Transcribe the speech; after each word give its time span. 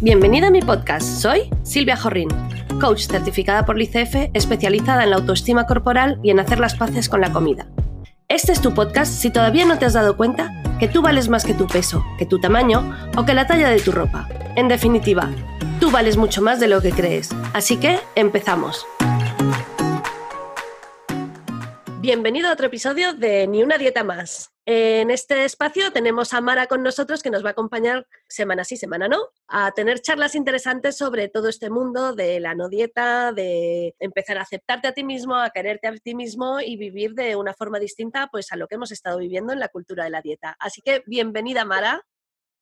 Bienvenida 0.00 0.46
a 0.46 0.50
mi 0.50 0.60
podcast. 0.60 1.04
Soy 1.04 1.50
Silvia 1.64 1.96
Jorrín, 1.96 2.28
coach 2.80 3.08
certificada 3.08 3.66
por 3.66 3.76
l'ICF, 3.76 4.30
especializada 4.32 5.02
en 5.02 5.10
la 5.10 5.16
autoestima 5.16 5.66
corporal 5.66 6.20
y 6.22 6.30
en 6.30 6.38
hacer 6.38 6.60
las 6.60 6.76
paces 6.76 7.08
con 7.08 7.20
la 7.20 7.32
comida. 7.32 7.66
Este 8.28 8.52
es 8.52 8.60
tu 8.60 8.72
podcast 8.72 9.12
si 9.12 9.30
todavía 9.30 9.64
no 9.64 9.76
te 9.76 9.86
has 9.86 9.94
dado 9.94 10.16
cuenta 10.16 10.62
que 10.78 10.86
tú 10.86 11.02
vales 11.02 11.28
más 11.28 11.44
que 11.44 11.52
tu 11.52 11.66
peso, 11.66 12.04
que 12.16 12.26
tu 12.26 12.38
tamaño 12.38 12.96
o 13.16 13.24
que 13.24 13.34
la 13.34 13.48
talla 13.48 13.70
de 13.70 13.80
tu 13.80 13.90
ropa. 13.90 14.28
En 14.54 14.68
definitiva, 14.68 15.32
tú 15.80 15.90
vales 15.90 16.16
mucho 16.16 16.42
más 16.42 16.60
de 16.60 16.68
lo 16.68 16.80
que 16.80 16.92
crees. 16.92 17.30
Así 17.52 17.78
que 17.78 17.98
empezamos. 18.14 18.86
Bienvenido 22.00 22.50
a 22.50 22.52
otro 22.52 22.68
episodio 22.68 23.14
de 23.14 23.48
Ni 23.48 23.64
una 23.64 23.78
dieta 23.78 24.04
más. 24.04 24.52
En 24.70 25.10
este 25.10 25.46
espacio 25.46 25.92
tenemos 25.92 26.34
a 26.34 26.42
Mara 26.42 26.66
con 26.66 26.82
nosotros 26.82 27.22
que 27.22 27.30
nos 27.30 27.42
va 27.42 27.48
a 27.48 27.52
acompañar 27.52 28.06
semana 28.28 28.64
sí, 28.64 28.76
semana 28.76 29.08
no, 29.08 29.16
a 29.46 29.70
tener 29.70 30.02
charlas 30.02 30.34
interesantes 30.34 30.98
sobre 30.98 31.30
todo 31.30 31.48
este 31.48 31.70
mundo 31.70 32.14
de 32.14 32.38
la 32.38 32.54
no 32.54 32.68
dieta, 32.68 33.32
de 33.32 33.94
empezar 33.98 34.36
a 34.36 34.42
aceptarte 34.42 34.86
a 34.86 34.92
ti 34.92 35.04
mismo, 35.04 35.36
a 35.36 35.48
quererte 35.48 35.88
a 35.88 35.96
ti 35.96 36.14
mismo 36.14 36.60
y 36.60 36.76
vivir 36.76 37.14
de 37.14 37.34
una 37.34 37.54
forma 37.54 37.78
distinta 37.78 38.28
pues 38.30 38.52
a 38.52 38.56
lo 38.56 38.68
que 38.68 38.74
hemos 38.74 38.92
estado 38.92 39.16
viviendo 39.16 39.54
en 39.54 39.60
la 39.60 39.68
cultura 39.68 40.04
de 40.04 40.10
la 40.10 40.20
dieta. 40.20 40.54
Así 40.60 40.82
que 40.82 41.02
bienvenida 41.06 41.64
Mara. 41.64 42.02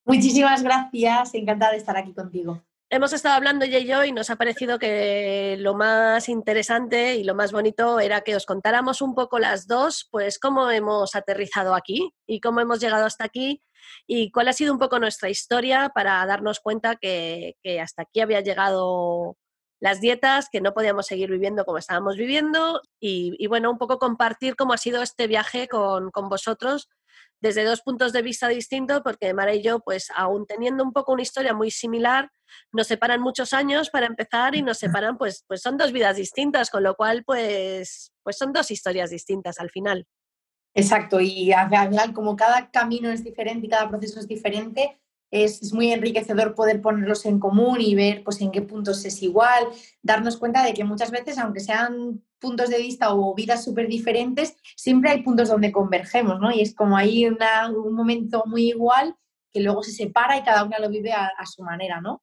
Muchísimas 0.04 0.62
gracias, 0.62 1.34
encantada 1.34 1.72
de 1.72 1.78
estar 1.78 1.96
aquí 1.96 2.14
contigo 2.14 2.62
hemos 2.90 3.12
estado 3.12 3.34
hablando 3.34 3.64
ella 3.64 3.78
y 3.78 3.86
yo 3.86 4.04
y 4.04 4.12
nos 4.12 4.30
ha 4.30 4.36
parecido 4.36 4.78
que 4.78 5.56
lo 5.58 5.74
más 5.74 6.28
interesante 6.28 7.16
y 7.16 7.24
lo 7.24 7.34
más 7.34 7.52
bonito 7.52 8.00
era 8.00 8.20
que 8.20 8.36
os 8.36 8.46
contáramos 8.46 9.02
un 9.02 9.14
poco 9.14 9.38
las 9.38 9.66
dos, 9.66 10.08
pues 10.10 10.38
cómo 10.38 10.70
hemos 10.70 11.14
aterrizado 11.14 11.74
aquí 11.74 12.12
y 12.26 12.40
cómo 12.40 12.60
hemos 12.60 12.80
llegado 12.80 13.06
hasta 13.06 13.24
aquí 13.24 13.62
y 14.06 14.30
cuál 14.30 14.48
ha 14.48 14.52
sido 14.52 14.72
un 14.72 14.78
poco 14.78 14.98
nuestra 14.98 15.28
historia 15.28 15.90
para 15.94 16.24
darnos 16.26 16.60
cuenta 16.60 16.96
que, 16.96 17.56
hasta 17.80 18.02
aquí 18.02 18.20
había 18.20 18.40
llegado 18.40 19.36
las 19.80 20.00
dietas, 20.00 20.48
que 20.50 20.60
no 20.60 20.72
podíamos 20.72 21.06
seguir 21.06 21.30
viviendo 21.30 21.64
como 21.64 21.78
estábamos 21.78 22.16
viviendo 22.16 22.80
y, 23.00 23.46
bueno, 23.46 23.70
un 23.70 23.78
poco 23.78 23.98
compartir 23.98 24.56
cómo 24.56 24.72
ha 24.72 24.78
sido 24.78 25.02
este 25.02 25.26
viaje 25.26 25.68
con, 25.68 26.10
con 26.10 26.28
vosotros 26.28 26.88
desde 27.40 27.64
dos 27.64 27.82
puntos 27.82 28.12
de 28.12 28.22
vista 28.22 28.48
distintos, 28.48 29.02
porque 29.02 29.34
Mara 29.34 29.54
y 29.54 29.62
yo, 29.62 29.80
pues 29.80 30.08
aún 30.14 30.46
teniendo 30.46 30.82
un 30.82 30.92
poco 30.92 31.12
una 31.12 31.22
historia 31.22 31.54
muy 31.54 31.70
similar, 31.70 32.30
nos 32.72 32.86
separan 32.86 33.20
muchos 33.20 33.52
años 33.52 33.90
para 33.90 34.06
empezar 34.06 34.54
y 34.54 34.62
nos 34.62 34.78
separan, 34.78 35.18
pues, 35.18 35.44
pues 35.46 35.60
son 35.60 35.76
dos 35.76 35.92
vidas 35.92 36.16
distintas, 36.16 36.70
con 36.70 36.82
lo 36.82 36.94
cual, 36.94 37.24
pues, 37.24 38.12
pues 38.22 38.38
son 38.38 38.52
dos 38.52 38.70
historias 38.70 39.10
distintas 39.10 39.58
al 39.58 39.70
final. 39.70 40.06
Exacto, 40.74 41.20
y 41.20 41.52
al 41.52 41.70
final, 41.70 42.12
como 42.12 42.36
cada 42.36 42.70
camino 42.70 43.10
es 43.10 43.24
diferente 43.24 43.66
y 43.66 43.70
cada 43.70 43.88
proceso 43.88 44.20
es 44.20 44.28
diferente, 44.28 45.00
es, 45.30 45.72
muy 45.72 45.92
enriquecedor 45.92 46.54
poder 46.54 46.80
ponerlos 46.80 47.26
en 47.26 47.38
común 47.38 47.80
y 47.80 47.94
ver 47.94 48.22
pues, 48.24 48.40
en 48.40 48.50
qué 48.50 48.62
puntos 48.62 49.04
es 49.04 49.22
igual, 49.22 49.68
darnos 50.02 50.36
cuenta 50.36 50.64
de 50.64 50.74
que 50.74 50.84
muchas 50.84 51.10
veces, 51.10 51.38
aunque 51.38 51.60
sean 51.60 52.22
puntos 52.38 52.68
de 52.70 52.78
vista 52.78 53.12
o 53.14 53.34
vidas 53.34 53.64
súper 53.64 53.88
diferentes, 53.88 54.56
siempre 54.76 55.10
hay 55.10 55.22
puntos 55.22 55.48
donde 55.48 55.72
convergemos, 55.72 56.38
¿no? 56.40 56.52
Y 56.52 56.60
es 56.60 56.74
como 56.74 56.96
hay 56.96 57.26
un 57.26 57.94
momento 57.94 58.44
muy 58.46 58.68
igual 58.68 59.16
que 59.52 59.60
luego 59.60 59.82
se 59.82 59.92
separa 59.92 60.36
y 60.36 60.42
cada 60.42 60.64
una 60.64 60.78
lo 60.78 60.90
vive 60.90 61.12
a, 61.12 61.30
su 61.46 61.62
manera, 61.62 62.00
¿no? 62.00 62.22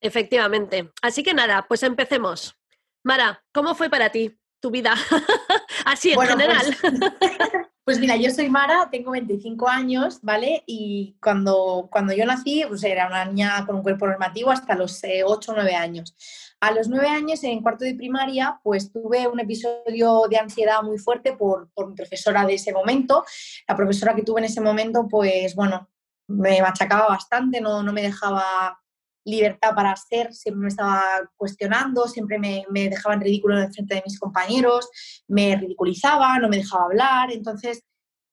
Efectivamente. 0.00 0.92
Así 1.00 1.22
que 1.22 1.32
nada, 1.32 1.64
pues 1.66 1.82
empecemos. 1.82 2.56
Mara, 3.04 3.42
¿cómo 3.52 3.74
fue 3.74 3.88
para 3.88 4.10
ti 4.10 4.38
tu 4.60 4.70
vida? 4.70 4.94
Así 5.86 6.12
en 6.12 6.20
general. 6.20 6.76
Pues, 6.80 6.92
pues, 7.84 7.98
mira, 7.98 8.16
yo 8.16 8.30
soy 8.30 8.48
Mara, 8.48 8.88
tengo 8.90 9.10
25 9.12 9.68
años, 9.68 10.20
¿vale? 10.22 10.62
Y 10.66 11.16
cuando, 11.20 11.88
cuando 11.90 12.12
yo 12.12 12.24
nací, 12.24 12.64
pues 12.68 12.84
era 12.84 13.06
una 13.08 13.24
niña 13.24 13.64
con 13.66 13.76
un 13.76 13.82
cuerpo 13.82 14.06
normativo 14.06 14.50
hasta 14.50 14.74
los 14.74 15.02
8 15.24 15.52
o 15.52 15.54
9 15.54 15.74
años. 15.74 16.14
A 16.60 16.70
los 16.70 16.86
nueve 16.86 17.08
años, 17.08 17.42
en 17.42 17.60
cuarto 17.60 17.84
de 17.84 17.96
primaria, 17.96 18.60
pues 18.62 18.92
tuve 18.92 19.26
un 19.26 19.40
episodio 19.40 20.22
de 20.30 20.38
ansiedad 20.38 20.80
muy 20.82 20.96
fuerte 20.96 21.32
por, 21.32 21.68
por 21.72 21.88
mi 21.88 21.96
profesora 21.96 22.46
de 22.46 22.54
ese 22.54 22.72
momento. 22.72 23.24
La 23.66 23.74
profesora 23.74 24.14
que 24.14 24.22
tuve 24.22 24.40
en 24.40 24.44
ese 24.44 24.60
momento, 24.60 25.08
pues 25.08 25.56
bueno, 25.56 25.88
me 26.28 26.62
machacaba 26.62 27.08
bastante, 27.08 27.60
no, 27.60 27.82
no 27.82 27.92
me 27.92 28.02
dejaba 28.02 28.81
libertad 29.24 29.74
para 29.74 29.94
ser, 29.96 30.32
siempre 30.32 30.62
me 30.62 30.68
estaba 30.68 31.02
cuestionando, 31.36 32.08
siempre 32.08 32.38
me, 32.38 32.64
me 32.70 32.88
dejaba 32.88 33.14
en 33.14 33.20
ridículo 33.20 33.60
en 33.60 33.72
frente 33.72 33.96
de 33.96 34.02
mis 34.04 34.18
compañeros, 34.18 34.88
me 35.28 35.56
ridiculizaba, 35.56 36.38
no 36.38 36.48
me 36.48 36.58
dejaba 36.58 36.84
hablar. 36.84 37.32
Entonces, 37.32 37.84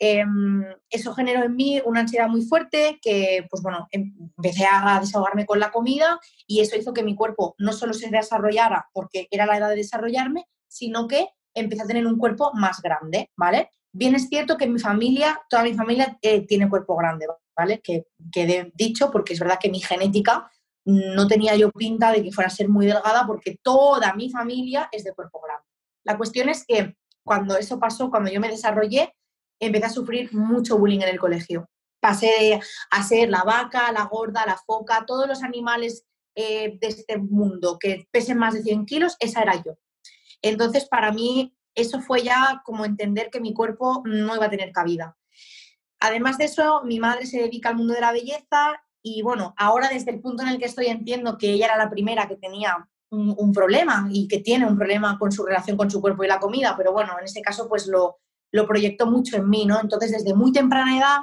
Em, 0.02 0.64
eso 0.90 1.14
generó 1.14 1.44
en 1.44 1.58
mí 1.58 1.82
una 1.84 2.00
ansiedad 2.00 2.30
muy 2.30 2.42
fuerte 2.44 3.00
que, 3.02 3.46
pues 3.50 3.62
bueno, 3.62 3.90
em, 3.92 4.16
empecé 4.38 4.66
a 4.66 4.98
desahogarme 5.02 5.46
con 5.46 5.60
la 5.60 5.72
comida 5.72 6.18
y 6.48 6.62
eso 6.62 6.78
hizo 6.78 6.94
que 6.94 7.04
mi 7.04 7.16
cuerpo 7.16 7.54
no 7.58 7.74
solo 7.74 7.94
se 7.94 8.10
desarrollara 8.10 8.90
porque 8.94 9.28
era 9.30 9.46
la 9.46 9.58
edad 9.58 9.70
de 9.70 9.76
desarrollarme, 9.76 10.46
sino 10.70 11.06
que 11.08 11.28
empecé 11.54 11.84
a 11.84 11.88
tener 11.88 12.08
un 12.08 12.18
cuerpo 12.18 12.52
más 12.54 12.82
grande, 12.82 13.30
¿vale? 13.36 13.72
Bien 13.92 14.16
es 14.16 14.30
cierto 14.30 14.56
que 14.56 14.68
mi 14.68 14.80
familia, 14.80 15.42
toda 15.50 15.64
mi 15.64 15.74
familia 15.74 16.18
eh, 16.22 16.48
tiene 16.48 16.70
cuerpo 16.70 16.96
grande, 16.96 17.28
¿vale? 17.58 17.82
Que 17.82 18.08
quede 18.32 18.72
dicho 18.76 19.12
porque 19.12 19.34
es 19.34 19.40
verdad 19.40 19.60
que 19.60 19.70
mi 19.70 19.82
genética 19.82 20.50
no 20.90 21.28
tenía 21.28 21.56
yo 21.56 21.72
pinta 21.72 22.12
de 22.12 22.24
que 22.24 22.32
fuera 22.32 22.48
a 22.48 22.52
ser 22.52 22.70
muy 22.70 22.86
delgada 22.86 23.26
porque 23.28 23.60
toda 23.62 24.14
mi 24.14 24.30
familia 24.30 24.90
es 24.92 25.04
de 25.04 25.14
cuerpo 25.14 25.42
grande. 25.42 25.64
La 26.04 26.18
cuestión 26.18 26.50
es 26.50 26.66
que 26.66 26.96
cuando 27.24 27.58
eso 27.58 27.80
pasó, 27.80 28.10
cuando 28.10 28.32
yo 28.32 28.40
me 28.40 28.50
desarrollé, 28.50 29.14
empecé 29.60 29.86
a 29.86 29.90
sufrir 29.90 30.34
mucho 30.34 30.78
bullying 30.78 31.02
en 31.02 31.10
el 31.10 31.20
colegio. 31.20 31.70
Pasé 32.00 32.60
a 32.92 33.04
ser 33.04 33.30
la 33.30 33.44
vaca, 33.44 33.92
la 33.92 34.06
gorda, 34.06 34.46
la 34.46 34.58
foca, 34.58 35.06
todos 35.06 35.28
los 35.28 35.44
animales 35.44 36.06
eh, 36.36 36.78
de 36.80 36.88
este 36.88 37.18
mundo 37.18 37.78
que 37.78 38.08
pesen 38.12 38.38
más 38.38 38.54
de 38.54 38.64
100 38.64 38.86
kilos, 38.86 39.18
esa 39.20 39.42
era 39.42 39.62
yo. 39.62 39.78
Entonces, 40.42 40.88
para 40.88 41.12
mí, 41.12 41.54
eso 41.76 42.02
fue 42.02 42.24
ya 42.24 42.62
como 42.64 42.86
entender 42.86 43.30
que 43.30 43.42
mi 43.42 43.54
cuerpo 43.54 44.02
no 44.06 44.36
iba 44.36 44.46
a 44.46 44.50
tener 44.50 44.72
cabida. 44.72 45.18
Además 46.00 46.38
de 46.38 46.46
eso, 46.46 46.82
mi 46.86 47.00
madre 47.00 47.26
se 47.26 47.42
dedica 47.42 47.70
al 47.70 47.76
mundo 47.76 47.94
de 47.94 48.02
la 48.02 48.14
belleza 48.14 48.82
y 49.02 49.22
bueno, 49.22 49.54
ahora 49.58 49.90
desde 49.90 50.12
el 50.12 50.20
punto 50.20 50.44
en 50.44 50.50
el 50.50 50.60
que 50.60 50.66
estoy 50.66 50.88
entiendo 50.88 51.38
que 51.38 51.52
ella 51.52 51.68
era 51.68 51.78
la 51.78 51.90
primera 51.90 52.28
que 52.28 52.36
tenía 52.36 52.88
un, 53.12 53.54
problema 53.54 54.08
y 54.12 54.28
que 54.28 54.40
tiene 54.40 54.68
un 54.68 54.78
problema 54.78 55.18
con 55.18 55.32
su 55.32 55.44
relación 55.44 55.78
con 55.78 55.90
su 55.90 56.00
cuerpo 56.00 56.24
y 56.24 56.28
la 56.28 56.40
comida, 56.40 56.76
pero 56.78 56.94
bueno, 56.94 57.18
en 57.18 57.26
ese 57.26 57.42
caso 57.42 57.68
pues 57.68 57.88
lo, 57.88 58.20
lo 58.52 58.68
proyectó 58.68 59.08
mucho 59.08 59.38
en 59.38 59.50
mí, 59.50 59.66
¿no? 59.66 59.80
Entonces, 59.82 60.12
desde 60.12 60.36
muy 60.36 60.52
temprana 60.52 60.98
edad, 60.98 61.18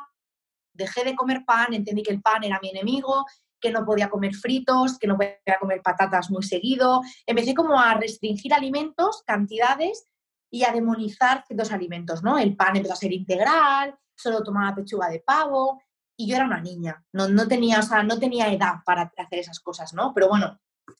dejé 0.73 1.05
de 1.05 1.15
comer 1.15 1.45
pan, 1.47 1.75
entendí 1.75 2.03
que 2.03 2.13
el 2.13 2.23
pan 2.23 2.43
era 2.43 2.59
mi 2.61 2.71
enemigo, 2.71 3.25
que 3.61 3.71
no 3.71 3.85
podía 3.85 4.11
comer 4.11 4.35
fritos, 4.35 4.99
que 4.99 5.07
no 5.07 5.17
podía 5.17 5.59
comer 5.61 5.81
patatas 5.83 6.31
muy 6.31 6.43
seguido. 6.43 7.03
Empecé 7.25 7.55
como 7.55 7.79
a 7.79 7.95
restringir 7.95 8.53
alimentos, 8.53 9.23
cantidades 9.25 10.07
y 10.51 10.65
a 10.65 10.73
demonizar 10.73 11.45
ciertos 11.47 11.73
alimentos, 11.73 12.23
¿no? 12.23 12.37
El 12.37 12.57
pan 12.57 12.77
empezó 12.77 12.95
a 12.95 12.97
ser 12.97 13.13
integral, 13.13 13.97
solo 14.15 14.43
tomaba 14.43 14.75
pechuga 14.75 15.09
de 15.09 15.21
pavo 15.21 15.81
y 16.17 16.29
yo 16.29 16.37
era 16.37 16.47
una 16.47 16.61
niña, 16.61 17.05
no, 17.13 17.29
no, 17.29 17.47
tenía, 17.47 17.81
o 17.81 17.83
sea, 17.83 18.03
no 18.03 18.19
tenía 18.19 18.53
edad 18.53 18.77
para 18.85 19.13
hacer 19.17 19.39
esas 19.39 19.61
cosas, 19.61 19.93
¿no? 19.93 20.13
Pero 20.15 20.29
bueno, 20.29 20.59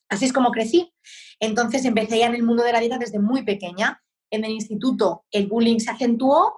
así 0.09 0.25
es 0.25 0.33
como 0.33 0.51
crecí. 0.51 0.93
Entonces 1.39 1.85
empecé 1.85 2.19
ya 2.19 2.27
en 2.27 2.35
el 2.35 2.43
mundo 2.43 2.63
de 2.63 2.71
la 2.71 2.79
dieta 2.79 2.97
desde 2.97 3.19
muy 3.19 3.43
pequeña 3.43 4.01
en 4.31 4.45
el 4.45 4.51
instituto 4.51 5.25
el 5.31 5.47
bullying 5.47 5.79
se 5.79 5.91
acentuó 5.91 6.57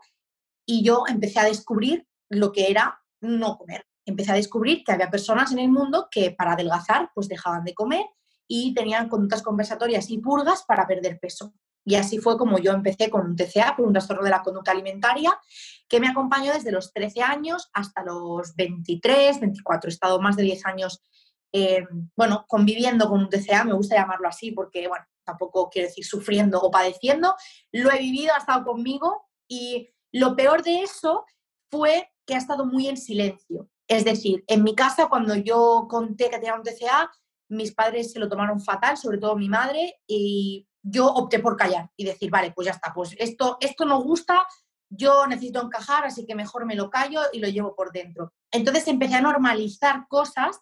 y 0.65 0.83
yo 0.83 1.03
empecé 1.07 1.39
a 1.39 1.45
descubrir 1.45 2.07
lo 2.29 2.51
que 2.51 2.69
era 2.69 3.01
no 3.21 3.57
comer. 3.57 3.85
Empecé 4.05 4.31
a 4.31 4.35
descubrir 4.35 4.83
que 4.83 4.91
había 4.91 5.09
personas 5.09 5.51
en 5.51 5.59
el 5.59 5.69
mundo 5.69 6.07
que 6.09 6.31
para 6.31 6.53
adelgazar 6.53 7.11
pues 7.13 7.27
dejaban 7.27 7.63
de 7.63 7.73
comer 7.73 8.05
y 8.47 8.73
tenían 8.73 9.09
conductas 9.09 9.43
conversatorias 9.43 10.09
y 10.09 10.17
purgas 10.19 10.63
para 10.67 10.87
perder 10.87 11.19
peso. 11.19 11.53
Y 11.85 11.95
así 11.95 12.19
fue 12.19 12.37
como 12.37 12.59
yo 12.59 12.71
empecé 12.71 13.09
con 13.09 13.25
un 13.25 13.35
TCA, 13.35 13.75
con 13.75 13.85
un 13.85 13.93
trastorno 13.93 14.23
de 14.23 14.29
la 14.29 14.43
conducta 14.43 14.71
alimentaria, 14.71 15.37
que 15.87 15.99
me 15.99 16.07
acompañó 16.07 16.53
desde 16.53 16.71
los 16.71 16.93
13 16.93 17.21
años 17.21 17.69
hasta 17.73 18.03
los 18.03 18.55
23, 18.55 19.39
24. 19.39 19.89
He 19.89 19.93
estado 19.93 20.21
más 20.21 20.35
de 20.35 20.43
10 20.43 20.65
años, 20.65 21.03
eh, 21.51 21.85
bueno, 22.15 22.45
conviviendo 22.47 23.09
con 23.09 23.21
un 23.21 23.29
TCA, 23.29 23.63
me 23.63 23.73
gusta 23.73 23.95
llamarlo 23.95 24.27
así, 24.27 24.51
porque, 24.51 24.87
bueno, 24.87 25.05
tampoco 25.25 25.69
quiero 25.69 25.87
decir 25.87 26.05
sufriendo 26.05 26.59
o 26.59 26.71
padeciendo, 26.71 27.35
lo 27.71 27.91
he 27.91 27.99
vivido, 27.99 28.33
ha 28.33 28.39
estado 28.39 28.63
conmigo 28.65 29.27
y 29.47 29.89
lo 30.11 30.35
peor 30.35 30.63
de 30.63 30.81
eso 30.81 31.25
fue 31.71 32.09
que 32.25 32.35
ha 32.35 32.37
estado 32.37 32.65
muy 32.65 32.87
en 32.87 32.97
silencio. 32.97 33.69
Es 33.87 34.05
decir, 34.05 34.43
en 34.47 34.63
mi 34.63 34.75
casa 34.75 35.07
cuando 35.07 35.35
yo 35.35 35.87
conté 35.89 36.29
que 36.29 36.37
tenía 36.37 36.55
un 36.55 36.63
TCA, 36.63 37.11
mis 37.49 37.73
padres 37.73 38.11
se 38.11 38.19
lo 38.19 38.29
tomaron 38.29 38.61
fatal, 38.61 38.97
sobre 38.97 39.17
todo 39.17 39.35
mi 39.35 39.49
madre, 39.49 39.99
y 40.07 40.67
yo 40.81 41.07
opté 41.07 41.39
por 41.39 41.57
callar 41.57 41.89
y 41.95 42.05
decir, 42.05 42.29
vale, 42.29 42.51
pues 42.51 42.65
ya 42.65 42.71
está, 42.71 42.93
pues 42.93 43.15
esto, 43.19 43.57
esto 43.59 43.85
no 43.85 44.01
gusta, 44.01 44.45
yo 44.89 45.27
necesito 45.27 45.61
encajar, 45.61 46.05
así 46.05 46.25
que 46.25 46.35
mejor 46.35 46.65
me 46.65 46.75
lo 46.75 46.89
callo 46.89 47.21
y 47.31 47.39
lo 47.39 47.47
llevo 47.47 47.75
por 47.75 47.91
dentro. 47.91 48.33
Entonces 48.51 48.87
empecé 48.87 49.15
a 49.15 49.21
normalizar 49.21 50.07
cosas 50.07 50.59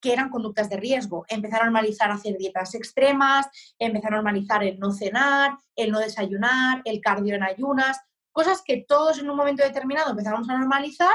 que 0.00 0.12
eran 0.12 0.30
conductas 0.30 0.68
de 0.68 0.76
riesgo. 0.76 1.24
Empezar 1.28 1.62
a 1.62 1.64
normalizar 1.64 2.10
hacer 2.10 2.36
dietas 2.36 2.74
extremas, 2.74 3.46
empezar 3.78 4.12
a 4.12 4.16
normalizar 4.16 4.64
el 4.64 4.78
no 4.78 4.92
cenar, 4.92 5.56
el 5.76 5.92
no 5.92 6.00
desayunar, 6.00 6.82
el 6.84 7.00
cardio 7.00 7.36
en 7.36 7.44
ayunas, 7.44 7.98
cosas 8.32 8.62
que 8.64 8.84
todos 8.86 9.20
en 9.20 9.30
un 9.30 9.36
momento 9.36 9.62
determinado 9.62 10.10
empezamos 10.10 10.48
a 10.48 10.58
normalizar 10.58 11.14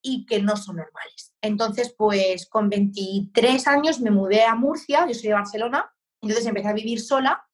y 0.00 0.24
que 0.26 0.40
no 0.40 0.56
son 0.56 0.76
normales. 0.76 1.34
Entonces, 1.42 1.92
pues 1.96 2.48
con 2.48 2.70
23 2.70 3.66
años 3.66 4.00
me 4.00 4.10
mudé 4.10 4.44
a 4.44 4.54
Murcia, 4.54 5.06
yo 5.06 5.14
soy 5.14 5.28
de 5.28 5.34
Barcelona, 5.34 5.92
entonces 6.22 6.46
empecé 6.46 6.68
a 6.68 6.72
vivir 6.72 7.00
sola 7.00 7.44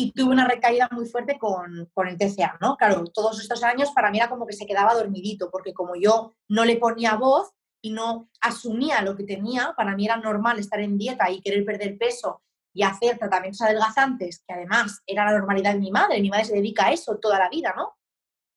y 0.00 0.12
tuve 0.12 0.32
una 0.32 0.46
recaída 0.46 0.88
muy 0.92 1.06
fuerte 1.06 1.38
con, 1.38 1.90
con, 1.92 2.08
el 2.08 2.16
TCA, 2.16 2.58
¿no? 2.60 2.76
Claro, 2.76 3.04
todos 3.04 3.40
estos 3.40 3.62
años 3.62 3.90
para 3.92 4.10
mí 4.10 4.18
era 4.18 4.28
como 4.28 4.46
que 4.46 4.54
se 4.54 4.66
quedaba 4.66 4.94
dormidito, 4.94 5.50
porque 5.50 5.74
como 5.74 5.94
yo 5.94 6.34
no 6.48 6.64
le 6.64 6.76
ponía 6.76 7.16
voz 7.16 7.50
y 7.82 7.92
no 7.92 8.30
asumía 8.40 9.02
lo 9.02 9.16
que 9.16 9.24
tenía, 9.24 9.74
para 9.76 9.94
mí 9.94 10.06
era 10.06 10.16
normal 10.16 10.58
estar 10.58 10.80
en 10.80 10.96
dieta 10.96 11.30
y 11.30 11.40
querer 11.40 11.64
perder 11.64 11.98
peso 11.98 12.42
y 12.72 12.82
hacer 12.82 13.18
tratamientos 13.18 13.60
adelgazantes, 13.62 14.42
que 14.46 14.54
además 14.54 15.02
era 15.06 15.26
la 15.26 15.38
normalidad 15.38 15.74
de 15.74 15.80
mi 15.80 15.90
madre, 15.90 16.20
mi 16.20 16.30
madre 16.30 16.44
se 16.46 16.54
dedica 16.54 16.86
a 16.86 16.92
eso 16.92 17.18
toda 17.18 17.38
la 17.38 17.48
vida, 17.48 17.74
¿no? 17.76 17.96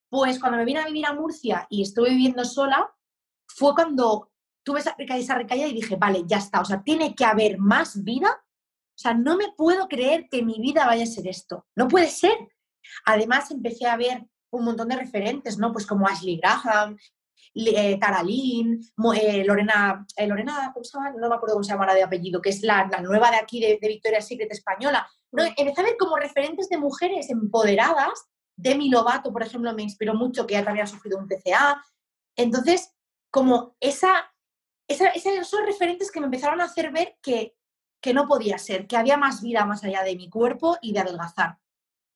Pues 0.10 0.40
cuando 0.40 0.58
me 0.58 0.66
vine 0.66 0.80
a 0.80 0.86
vivir 0.86 1.06
a 1.06 1.14
Murcia 1.14 1.68
y 1.70 1.82
estuve 1.82 2.10
viviendo 2.10 2.46
sola, 2.46 2.94
fue 3.48 3.74
cuando 3.74 4.32
tuve 4.64 4.80
esa 4.80 5.36
recaída, 5.36 5.68
y 5.68 5.74
dije, 5.74 5.96
vale, 5.96 6.24
ya 6.26 6.38
está, 6.38 6.62
o 6.62 6.66
sea, 6.66 6.84
tiene 6.84 7.16
que 7.16 7.26
haber 7.26 7.58
más 7.58 8.04
vida. 8.04 8.44
O 9.04 9.10
sea, 9.10 9.14
no 9.14 9.36
me 9.36 9.52
puedo 9.52 9.90
creer 9.90 10.30
que 10.32 10.44
mi 10.44 10.62
vida 10.62 10.86
vaya 10.86 11.04
a 11.04 11.08
ser 11.08 11.28
esto. 11.28 11.66
No 11.76 11.90
puede 11.90 12.08
ser. 12.08 12.32
Además, 13.06 13.52
empecé 13.52 13.86
a 13.86 13.98
ver 13.98 14.24
un 14.50 14.64
montón 14.64 14.88
de 14.88 14.96
referentes, 14.96 15.58
¿no? 15.58 15.74
Pues 15.74 15.86
como 15.86 16.08
Ashley 16.08 16.38
Graham, 16.38 16.96
eh, 17.54 18.00
eh, 18.00 19.44
Lorena, 19.46 20.06
eh, 20.16 20.26
Lorena, 20.26 20.72
¿cómo 20.74 20.86
se 20.86 20.98
llama? 20.98 21.12
No 21.20 21.28
me 21.28 21.36
acuerdo 21.36 21.56
cómo 21.56 21.66
se 21.66 21.74
llama 21.74 21.94
de 21.94 22.02
apellido, 22.02 22.42
que 22.42 22.52
es 22.52 22.64
la, 22.64 22.86
nueva 23.02 23.30
de 23.30 23.38
aquí 23.38 23.60
de, 23.60 23.78
Victoria's 23.82 24.26
Secret 24.26 24.50
española. 24.54 25.06
No, 25.34 25.44
empecé 25.44 25.82
a 25.82 25.84
ver 25.84 25.98
como 26.00 26.16
referentes 26.16 26.70
de 26.70 26.78
mujeres 26.78 27.30
empoderadas. 27.30 28.30
Demi 28.56 28.88
Lovato, 28.88 29.34
por 29.34 29.44
ejemplo, 29.44 29.74
me 29.74 29.84
inspiró 29.84 30.14
mucho, 30.14 30.48
que 30.48 30.54
ella 30.54 30.64
también 30.64 30.86
ha 30.86 30.90
sufrido 30.90 31.18
un 31.18 31.28
TCA. 31.28 31.84
Entonces, 32.38 32.94
como 33.30 33.76
esa, 33.82 34.32
esos 34.88 35.66
referentes 35.66 36.10
que 36.10 36.22
me 36.22 36.28
empezaron 36.28 36.62
a 36.62 36.66
hacer 36.66 36.90
ver 36.94 37.18
que, 37.22 37.54
que 38.04 38.14
no 38.14 38.28
podía 38.28 38.58
ser, 38.58 38.86
que 38.86 38.98
había 38.98 39.16
más 39.16 39.42
vida 39.42 39.66
más 39.66 39.86
allá 39.86 40.04
de 40.04 40.18
mi 40.18 40.30
cuerpo 40.30 40.78
y 40.82 40.92
de 40.92 41.00
adelgazar. 41.00 41.58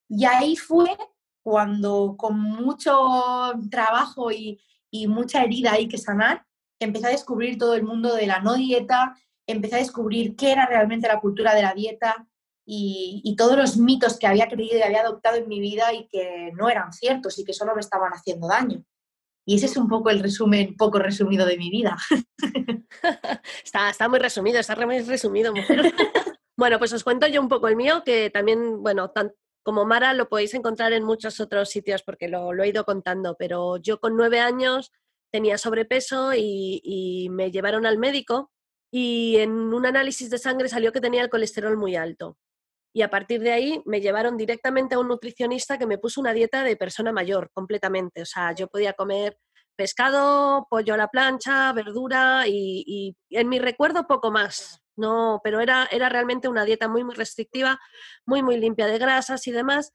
Y 0.10 0.26
ahí 0.26 0.58
fue 0.58 0.98
cuando 1.42 2.16
con 2.18 2.38
mucho 2.38 2.94
trabajo 3.72 4.30
y, 4.30 4.60
y 4.92 5.08
mucha 5.08 5.42
herida 5.44 5.72
hay 5.72 5.88
que 5.88 5.98
sanar, 5.98 6.46
empecé 6.78 7.08
a 7.08 7.12
descubrir 7.12 7.58
todo 7.58 7.74
el 7.74 7.84
mundo 7.84 8.14
de 8.16 8.28
la 8.28 8.40
no 8.42 8.56
dieta, 8.56 9.16
empecé 9.48 9.76
a 9.76 9.80
descubrir 9.80 10.36
qué 10.36 10.52
era 10.52 10.66
realmente 10.66 11.08
la 11.08 11.22
cultura 11.22 11.56
de 11.56 11.62
la 11.62 11.74
dieta 11.74 12.28
y, 12.66 13.22
y, 13.24 13.38
todos 13.38 13.56
los 13.56 13.78
mitos 13.78 14.20
que 14.20 14.28
había 14.28 14.50
creído 14.50 14.78
y 14.78 14.82
había 14.82 15.04
adoptado 15.04 15.38
en 15.38 15.48
mi 15.48 15.62
vida 15.62 15.94
y 15.94 16.06
que 16.10 16.52
no 16.54 16.68
eran 16.68 16.92
ciertos 16.92 17.40
y 17.40 17.46
que 17.46 17.54
solo 17.54 17.74
me 17.74 17.80
estaban 17.80 18.12
haciendo 18.12 18.50
daño. 18.50 18.84
Y 19.50 19.56
ese 19.56 19.68
es 19.68 19.78
un 19.78 19.88
poco 19.88 20.10
el 20.10 20.20
resumen, 20.20 20.76
poco 20.76 21.00
resumido 21.00 21.46
de 21.46 21.58
mi 21.58 21.70
vida. 21.70 21.96
está, 23.64 23.90
está 23.90 24.10
muy 24.10 24.20
resumido, 24.20 24.60
está 24.60 24.76
muy 24.86 25.00
resumido, 25.00 25.56
mujer. 25.56 25.94
bueno, 26.58 26.78
pues 26.80 26.92
os 26.92 27.06
cuento 27.06 27.28
yo 27.28 27.42
un 27.42 27.48
poco 27.48 27.70
el 27.70 27.78
mío, 27.78 28.04
que 28.06 28.30
también, 28.30 28.84
bueno, 28.84 29.10
como 29.64 29.86
Mara 29.86 30.14
lo 30.14 30.28
podéis 30.28 30.54
encontrar 30.54 30.92
en 30.92 31.06
muchos 31.06 31.40
otros 31.40 31.70
sitios 31.70 32.04
porque 32.04 32.28
lo, 32.28 32.52
he 32.62 32.68
ido 32.68 32.84
contando, 32.84 33.38
pero 33.40 33.78
yo 33.78 34.02
con 34.02 34.18
nueve 34.18 34.42
años 34.42 34.92
tenía 35.32 35.58
sobrepeso 35.58 36.34
y, 36.34 36.82
y 36.84 37.30
me 37.30 37.50
llevaron 37.50 37.86
al 37.86 37.98
médico 37.98 38.52
y 38.92 39.38
en 39.38 39.52
un 39.52 39.86
análisis 39.86 40.30
de 40.30 40.40
sangre 40.40 40.68
salió 40.68 40.92
que 40.92 41.00
tenía 41.00 41.22
el 41.22 41.30
colesterol 41.30 41.78
muy 41.78 41.96
alto. 41.96 42.38
Y 42.94 43.02
a 43.02 43.10
partir 43.10 43.42
de 43.42 43.52
ahí 43.52 43.82
me 43.86 44.02
llevaron 44.02 44.38
directamente 44.38 44.96
a 44.96 45.00
un 45.00 45.08
nutricionista 45.08 45.78
que 45.78 45.86
me 45.86 45.98
puso 45.98 46.22
una 46.22 46.34
dieta 46.34 46.64
de 46.64 46.76
persona 46.76 47.12
mayor 47.12 47.52
completamente. 47.54 48.22
O 48.22 48.26
sea, 48.26 48.54
yo 48.54 48.68
podía 48.68 48.94
comer 48.94 49.38
pescado, 49.76 50.68
pollo 50.70 50.96
a 50.96 50.98
la 50.98 51.08
plancha, 51.08 51.72
verdura 51.72 52.46
y, 52.48 53.16
en 53.30 53.50
mi 53.50 53.60
recuerdo 53.60 54.08
poco 54.08 54.32
más. 54.32 54.82
No, 54.96 55.40
pero 55.44 55.60
era, 55.60 55.88
era 55.92 56.10
realmente 56.10 56.48
una 56.48 56.66
dieta 56.66 56.88
muy, 56.88 57.04
muy 57.04 57.14
restrictiva, 57.14 57.80
muy, 58.26 58.42
muy 58.42 58.58
limpia 58.58 58.88
de 58.88 58.98
grasas 58.98 59.46
y 59.46 59.52
demás. 59.52 59.94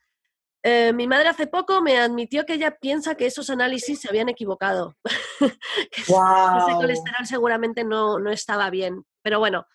Eh, 0.62 0.93
mi 0.93 1.09
madre 1.09 1.29
hace 1.29 1.49
poco 1.49 1.83
me 1.83 1.99
admitió 1.99 2.47
que 2.47 2.55
ella 2.55 2.77
piensa 2.81 3.17
que 3.17 3.27
esos 3.27 3.50
análisis 3.50 4.00
se 4.00 4.09
habían 4.09 4.29
equivocado. 4.29 4.97
que 5.41 6.03
ese 6.03 6.73
colesterol 6.77 7.27
seguramente 7.27 7.83
no, 7.83 8.21
no 8.21 8.31
estaba 8.31 8.71
bien. 8.71 9.05
Pero 9.22 9.38
bueno, 9.38 9.66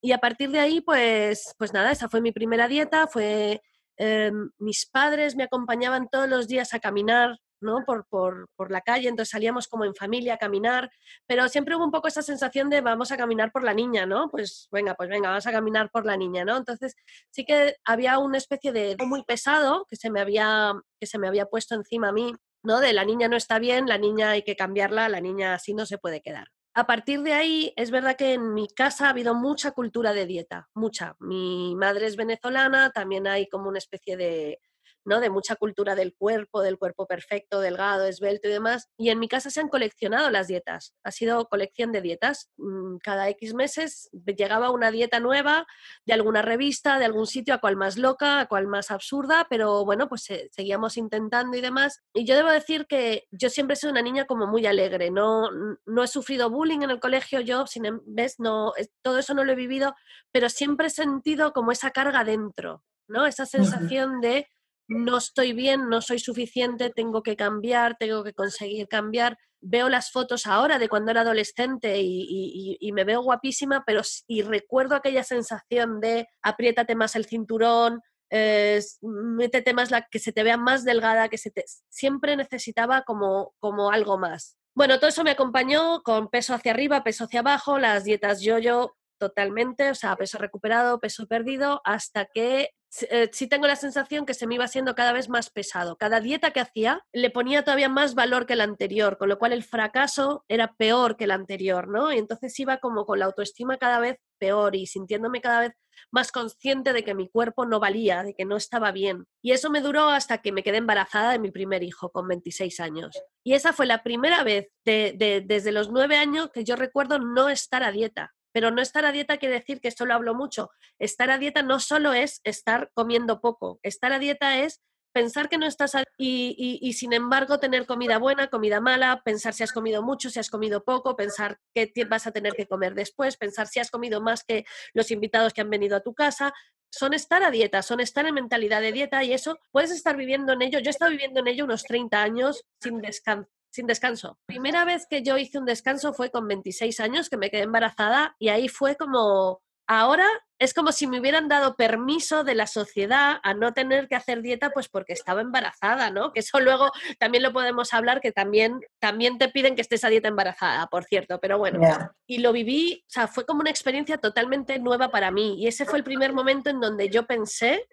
y 0.00 0.12
a 0.12 0.18
partir 0.18 0.50
de 0.50 0.60
ahí, 0.60 0.80
pues, 0.80 1.54
pues 1.58 1.72
nada, 1.72 1.90
esa 1.90 2.08
fue 2.08 2.20
mi 2.20 2.32
primera 2.32 2.68
dieta, 2.68 3.06
fue... 3.06 3.62
Em, 3.96 4.50
mis 4.58 4.86
padres 4.86 5.36
me 5.36 5.44
acompañaban 5.44 6.08
todos 6.08 6.26
los 6.26 6.48
días 6.48 6.72
a 6.72 6.80
caminar 6.80 7.38
¿no? 7.60 7.84
Por, 7.84 8.06
por, 8.08 8.48
por, 8.56 8.70
la 8.70 8.80
calle, 8.80 9.08
entonces 9.08 9.30
salíamos 9.30 9.68
como 9.68 9.84
en 9.84 9.94
familia 9.94 10.34
a 10.34 10.38
caminar, 10.38 10.90
pero 11.26 11.48
siempre 11.48 11.76
hubo 11.76 11.84
un 11.84 11.90
poco 11.90 12.08
esa 12.08 12.22
sensación 12.22 12.70
de 12.70 12.80
vamos 12.80 13.12
a 13.12 13.16
caminar 13.16 13.52
por 13.52 13.64
la 13.64 13.74
niña, 13.74 14.06
¿no? 14.06 14.30
Pues 14.30 14.68
venga, 14.70 14.94
pues 14.94 15.08
venga, 15.08 15.28
vamos 15.28 15.46
a 15.46 15.52
caminar 15.52 15.90
por 15.90 16.06
la 16.06 16.16
niña, 16.16 16.44
¿no? 16.44 16.56
Entonces 16.56 16.96
sí 17.30 17.44
que 17.44 17.76
había 17.84 18.18
una 18.18 18.38
especie 18.38 18.72
de 18.72 18.96
muy 19.06 19.24
pesado 19.24 19.86
que 19.88 19.96
se 19.96 20.10
me 20.10 20.20
había, 20.20 20.72
que 20.98 21.06
se 21.06 21.18
me 21.18 21.28
había 21.28 21.46
puesto 21.46 21.74
encima 21.74 22.08
a 22.08 22.12
mí, 22.12 22.34
¿no? 22.62 22.80
De 22.80 22.92
la 22.92 23.04
niña 23.04 23.28
no 23.28 23.36
está 23.36 23.58
bien, 23.58 23.86
la 23.86 23.98
niña 23.98 24.30
hay 24.30 24.42
que 24.42 24.56
cambiarla, 24.56 25.08
la 25.08 25.20
niña 25.20 25.54
así 25.54 25.74
no 25.74 25.86
se 25.86 25.98
puede 25.98 26.20
quedar 26.22 26.48
a 26.74 26.86
partir 26.86 27.22
de 27.22 27.32
ahí, 27.32 27.72
es 27.76 27.90
verdad 27.90 28.16
que 28.16 28.34
en 28.34 28.54
mi 28.54 28.68
casa 28.68 29.06
ha 29.06 29.10
habido 29.10 29.34
mucha 29.34 29.72
cultura 29.72 30.12
de 30.12 30.26
dieta, 30.26 30.68
mucha. 30.74 31.16
Mi 31.18 31.74
madre 31.76 32.06
es 32.06 32.16
venezolana, 32.16 32.90
también 32.90 33.26
hay 33.26 33.48
como 33.48 33.68
una 33.68 33.78
especie 33.78 34.16
de, 34.16 34.60
¿no? 35.10 35.20
de 35.20 35.28
mucha 35.28 35.56
cultura 35.56 35.96
del 35.96 36.14
cuerpo, 36.14 36.62
del 36.62 36.78
cuerpo 36.78 37.06
perfecto, 37.06 37.60
delgado, 37.60 38.06
esbelto 38.06 38.46
y 38.48 38.52
demás. 38.52 38.88
Y 38.96 39.10
en 39.10 39.18
mi 39.18 39.26
casa 39.26 39.50
se 39.50 39.60
han 39.60 39.68
coleccionado 39.68 40.30
las 40.30 40.46
dietas, 40.46 40.94
ha 41.02 41.10
sido 41.10 41.46
colección 41.46 41.90
de 41.90 42.00
dietas. 42.00 42.48
Mm, 42.56 42.98
cada 43.02 43.28
X 43.30 43.52
meses 43.52 44.08
llegaba 44.24 44.70
una 44.70 44.92
dieta 44.92 45.18
nueva 45.18 45.66
de 46.06 46.12
alguna 46.12 46.42
revista, 46.42 47.00
de 47.00 47.06
algún 47.06 47.26
sitio, 47.26 47.54
a 47.54 47.58
cual 47.58 47.76
más 47.76 47.98
loca, 47.98 48.38
a 48.38 48.46
cual 48.46 48.68
más 48.68 48.92
absurda, 48.92 49.48
pero 49.50 49.84
bueno, 49.84 50.08
pues 50.08 50.28
seguíamos 50.52 50.96
intentando 50.96 51.56
y 51.56 51.60
demás. 51.60 52.02
Y 52.14 52.24
yo 52.24 52.36
debo 52.36 52.50
decir 52.50 52.86
que 52.86 53.26
yo 53.32 53.50
siempre 53.50 53.74
soy 53.74 53.90
una 53.90 54.02
niña 54.02 54.26
como 54.26 54.46
muy 54.46 54.64
alegre, 54.66 55.10
no, 55.10 55.50
no 55.86 56.04
he 56.04 56.08
sufrido 56.08 56.50
bullying 56.50 56.82
en 56.82 56.90
el 56.90 57.00
colegio, 57.00 57.40
yo, 57.40 57.66
sin 57.66 57.86
em, 57.86 58.00
¿ves? 58.06 58.36
No, 58.38 58.72
todo 59.02 59.18
eso 59.18 59.34
no 59.34 59.42
lo 59.42 59.50
he 59.52 59.56
vivido, 59.56 59.96
pero 60.30 60.48
siempre 60.48 60.86
he 60.86 60.90
sentido 60.90 61.52
como 61.52 61.72
esa 61.72 61.90
carga 61.90 62.22
dentro, 62.22 62.84
¿no? 63.08 63.26
Esa 63.26 63.44
sensación 63.44 64.20
de 64.20 64.46
no 64.90 65.18
estoy 65.18 65.52
bien, 65.52 65.88
no 65.88 66.02
soy 66.02 66.18
suficiente, 66.18 66.90
tengo 66.90 67.22
que 67.22 67.36
cambiar, 67.36 67.96
tengo 67.96 68.24
que 68.24 68.34
conseguir 68.34 68.88
cambiar. 68.88 69.38
Veo 69.60 69.88
las 69.88 70.10
fotos 70.10 70.46
ahora 70.46 70.80
de 70.80 70.88
cuando 70.88 71.12
era 71.12 71.20
adolescente 71.20 72.00
y, 72.00 72.90
me 72.92 73.04
veo 73.04 73.22
guapísima, 73.22 73.84
pero 73.86 74.02
y 74.26 74.42
recuerdo 74.42 74.96
aquella 74.96 75.22
sensación 75.22 76.00
de 76.00 76.28
apriétate 76.42 76.96
más 76.96 77.14
el 77.14 77.26
cinturón, 77.26 78.00
eh, 78.30 78.80
métete 79.00 79.74
más 79.74 79.92
la 79.92 80.08
que 80.10 80.18
se 80.18 80.32
te 80.32 80.42
vea 80.42 80.56
más 80.56 80.84
delgada, 80.84 81.28
que 81.28 81.38
se 81.38 81.52
te, 81.52 81.64
siempre 81.88 82.36
necesitaba 82.36 83.02
como, 83.02 83.54
como 83.60 83.92
algo 83.92 84.18
más. 84.18 84.56
Bueno, 84.74 84.98
todo 84.98 85.10
eso 85.10 85.22
me 85.22 85.30
acompañó 85.30 86.02
con 86.02 86.28
peso 86.30 86.52
hacia 86.52 86.72
arriba, 86.72 87.04
peso 87.04 87.24
hacia 87.24 87.40
abajo, 87.40 87.78
las 87.78 88.02
dietas 88.02 88.40
yo-yo 88.40 88.96
totalmente, 89.18 89.90
o 89.90 89.94
sea, 89.94 90.16
peso 90.16 90.38
recuperado, 90.38 90.98
peso 90.98 91.28
perdido, 91.28 91.80
hasta 91.84 92.24
que 92.24 92.70
eh, 93.08 93.30
sí 93.32 93.46
tengo 93.46 93.66
la 93.66 93.76
sensación 93.76 94.26
que 94.26 94.34
se 94.34 94.46
me 94.46 94.56
iba 94.56 94.64
haciendo 94.64 94.94
cada 94.94 95.12
vez 95.12 95.28
más 95.28 95.50
pesado. 95.50 95.96
Cada 95.96 96.20
dieta 96.20 96.52
que 96.52 96.60
hacía 96.60 97.06
le 97.12 97.30
ponía 97.30 97.62
todavía 97.62 97.88
más 97.88 98.14
valor 98.14 98.46
que 98.46 98.56
la 98.56 98.64
anterior, 98.64 99.16
con 99.16 99.28
lo 99.28 99.38
cual 99.38 99.52
el 99.52 99.62
fracaso 99.62 100.44
era 100.48 100.74
peor 100.74 101.16
que 101.16 101.24
el 101.24 101.30
anterior, 101.30 101.88
¿no? 101.88 102.12
Y 102.12 102.18
entonces 102.18 102.58
iba 102.58 102.78
como 102.78 103.06
con 103.06 103.20
la 103.20 103.26
autoestima 103.26 103.78
cada 103.78 104.00
vez 104.00 104.18
peor 104.38 104.74
y 104.74 104.86
sintiéndome 104.86 105.40
cada 105.40 105.60
vez 105.60 105.72
más 106.10 106.32
consciente 106.32 106.92
de 106.92 107.04
que 107.04 107.14
mi 107.14 107.28
cuerpo 107.28 107.66
no 107.66 107.78
valía, 107.78 108.22
de 108.22 108.34
que 108.34 108.44
no 108.44 108.56
estaba 108.56 108.90
bien. 108.90 109.26
Y 109.42 109.52
eso 109.52 109.70
me 109.70 109.82
duró 109.82 110.08
hasta 110.08 110.38
que 110.38 110.50
me 110.50 110.62
quedé 110.62 110.78
embarazada 110.78 111.32
de 111.32 111.38
mi 111.38 111.50
primer 111.50 111.82
hijo 111.82 112.10
con 112.10 112.26
26 112.26 112.80
años. 112.80 113.22
Y 113.44 113.54
esa 113.54 113.72
fue 113.72 113.86
la 113.86 114.02
primera 114.02 114.42
vez 114.42 114.68
desde 114.84 115.72
los 115.72 115.90
nueve 115.90 116.16
años 116.16 116.50
que 116.52 116.64
yo 116.64 116.74
recuerdo 116.74 117.18
no 117.18 117.48
estar 117.48 117.82
a 117.82 117.92
dieta. 117.92 118.32
Pero 118.52 118.70
no 118.70 118.82
estar 118.82 119.04
a 119.04 119.12
dieta 119.12 119.38
quiere 119.38 119.54
decir 119.54 119.80
que 119.80 119.88
esto 119.88 120.06
lo 120.06 120.14
hablo 120.14 120.34
mucho. 120.34 120.70
Estar 120.98 121.30
a 121.30 121.38
dieta 121.38 121.62
no 121.62 121.80
solo 121.80 122.12
es 122.12 122.40
estar 122.44 122.90
comiendo 122.94 123.40
poco. 123.40 123.78
Estar 123.82 124.12
a 124.12 124.18
dieta 124.18 124.58
es 124.58 124.80
pensar 125.12 125.48
que 125.48 125.58
no 125.58 125.66
estás 125.66 125.94
a... 125.94 126.04
y, 126.16 126.78
y, 126.80 126.92
sin 126.92 127.12
embargo 127.12 127.58
tener 127.58 127.86
comida 127.86 128.18
buena, 128.18 128.48
comida 128.48 128.80
mala, 128.80 129.22
pensar 129.24 129.54
si 129.54 129.62
has 129.62 129.72
comido 129.72 130.02
mucho, 130.02 130.30
si 130.30 130.38
has 130.38 130.50
comido 130.50 130.84
poco, 130.84 131.16
pensar 131.16 131.58
qué 131.74 131.92
vas 132.08 132.26
a 132.26 132.32
tener 132.32 132.54
que 132.54 132.66
comer 132.66 132.94
después, 132.94 133.36
pensar 133.36 133.66
si 133.66 133.80
has 133.80 133.90
comido 133.90 134.20
más 134.20 134.44
que 134.44 134.64
los 134.92 135.10
invitados 135.10 135.52
que 135.52 135.60
han 135.60 135.70
venido 135.70 135.96
a 135.96 136.00
tu 136.00 136.14
casa. 136.14 136.52
Son 136.92 137.14
estar 137.14 137.42
a 137.42 137.50
dieta, 137.50 137.82
son 137.82 138.00
estar 138.00 138.26
en 138.26 138.34
mentalidad 138.34 138.80
de 138.80 138.92
dieta 138.92 139.22
y 139.22 139.32
eso 139.32 139.58
puedes 139.70 139.90
estar 139.90 140.16
viviendo 140.16 140.52
en 140.52 140.62
ello. 140.62 140.80
Yo 140.80 140.90
he 140.90 140.90
estado 140.90 141.10
viviendo 141.10 141.40
en 141.40 141.48
ello 141.48 141.64
unos 141.64 141.84
30 141.84 142.22
años 142.22 142.64
sin 142.80 143.00
descanso 143.00 143.50
sin 143.70 143.86
descanso. 143.86 144.38
Primera 144.46 144.84
vez 144.84 145.06
que 145.08 145.22
yo 145.22 145.38
hice 145.38 145.58
un 145.58 145.64
descanso 145.64 146.12
fue 146.12 146.30
con 146.30 146.46
26 146.48 147.00
años, 147.00 147.30
que 147.30 147.36
me 147.36 147.50
quedé 147.50 147.62
embarazada 147.62 148.36
y 148.38 148.48
ahí 148.48 148.68
fue 148.68 148.96
como 148.96 149.62
ahora 149.86 150.26
es 150.60 150.74
como 150.74 150.92
si 150.92 151.06
me 151.06 151.18
hubieran 151.18 151.48
dado 151.48 151.74
permiso 151.74 152.44
de 152.44 152.54
la 152.54 152.66
sociedad 152.66 153.38
a 153.42 153.54
no 153.54 153.72
tener 153.72 154.08
que 154.08 154.14
hacer 154.14 154.42
dieta, 154.42 154.70
pues 154.70 154.88
porque 154.88 155.14
estaba 155.14 155.40
embarazada, 155.40 156.10
¿no? 156.10 156.32
Que 156.32 156.40
eso 156.40 156.60
luego 156.60 156.92
también 157.18 157.42
lo 157.42 157.52
podemos 157.52 157.94
hablar, 157.94 158.20
que 158.20 158.30
también, 158.30 158.78
también 159.00 159.38
te 159.38 159.48
piden 159.48 159.74
que 159.74 159.80
estés 159.80 160.04
a 160.04 160.10
dieta 160.10 160.28
embarazada, 160.28 160.86
por 160.88 161.04
cierto, 161.04 161.40
pero 161.40 161.56
bueno. 161.56 161.80
Y 162.26 162.38
lo 162.38 162.52
viví, 162.52 163.02
o 163.08 163.10
sea, 163.10 163.26
fue 163.26 163.46
como 163.46 163.62
una 163.62 163.70
experiencia 163.70 164.18
totalmente 164.18 164.78
nueva 164.78 165.10
para 165.10 165.30
mí. 165.30 165.56
Y 165.58 165.66
ese 165.66 165.86
fue 165.86 165.98
el 165.98 166.04
primer 166.04 166.34
momento 166.34 166.68
en 166.68 166.78
donde 166.78 167.08
yo 167.08 167.26
pensé, 167.26 167.88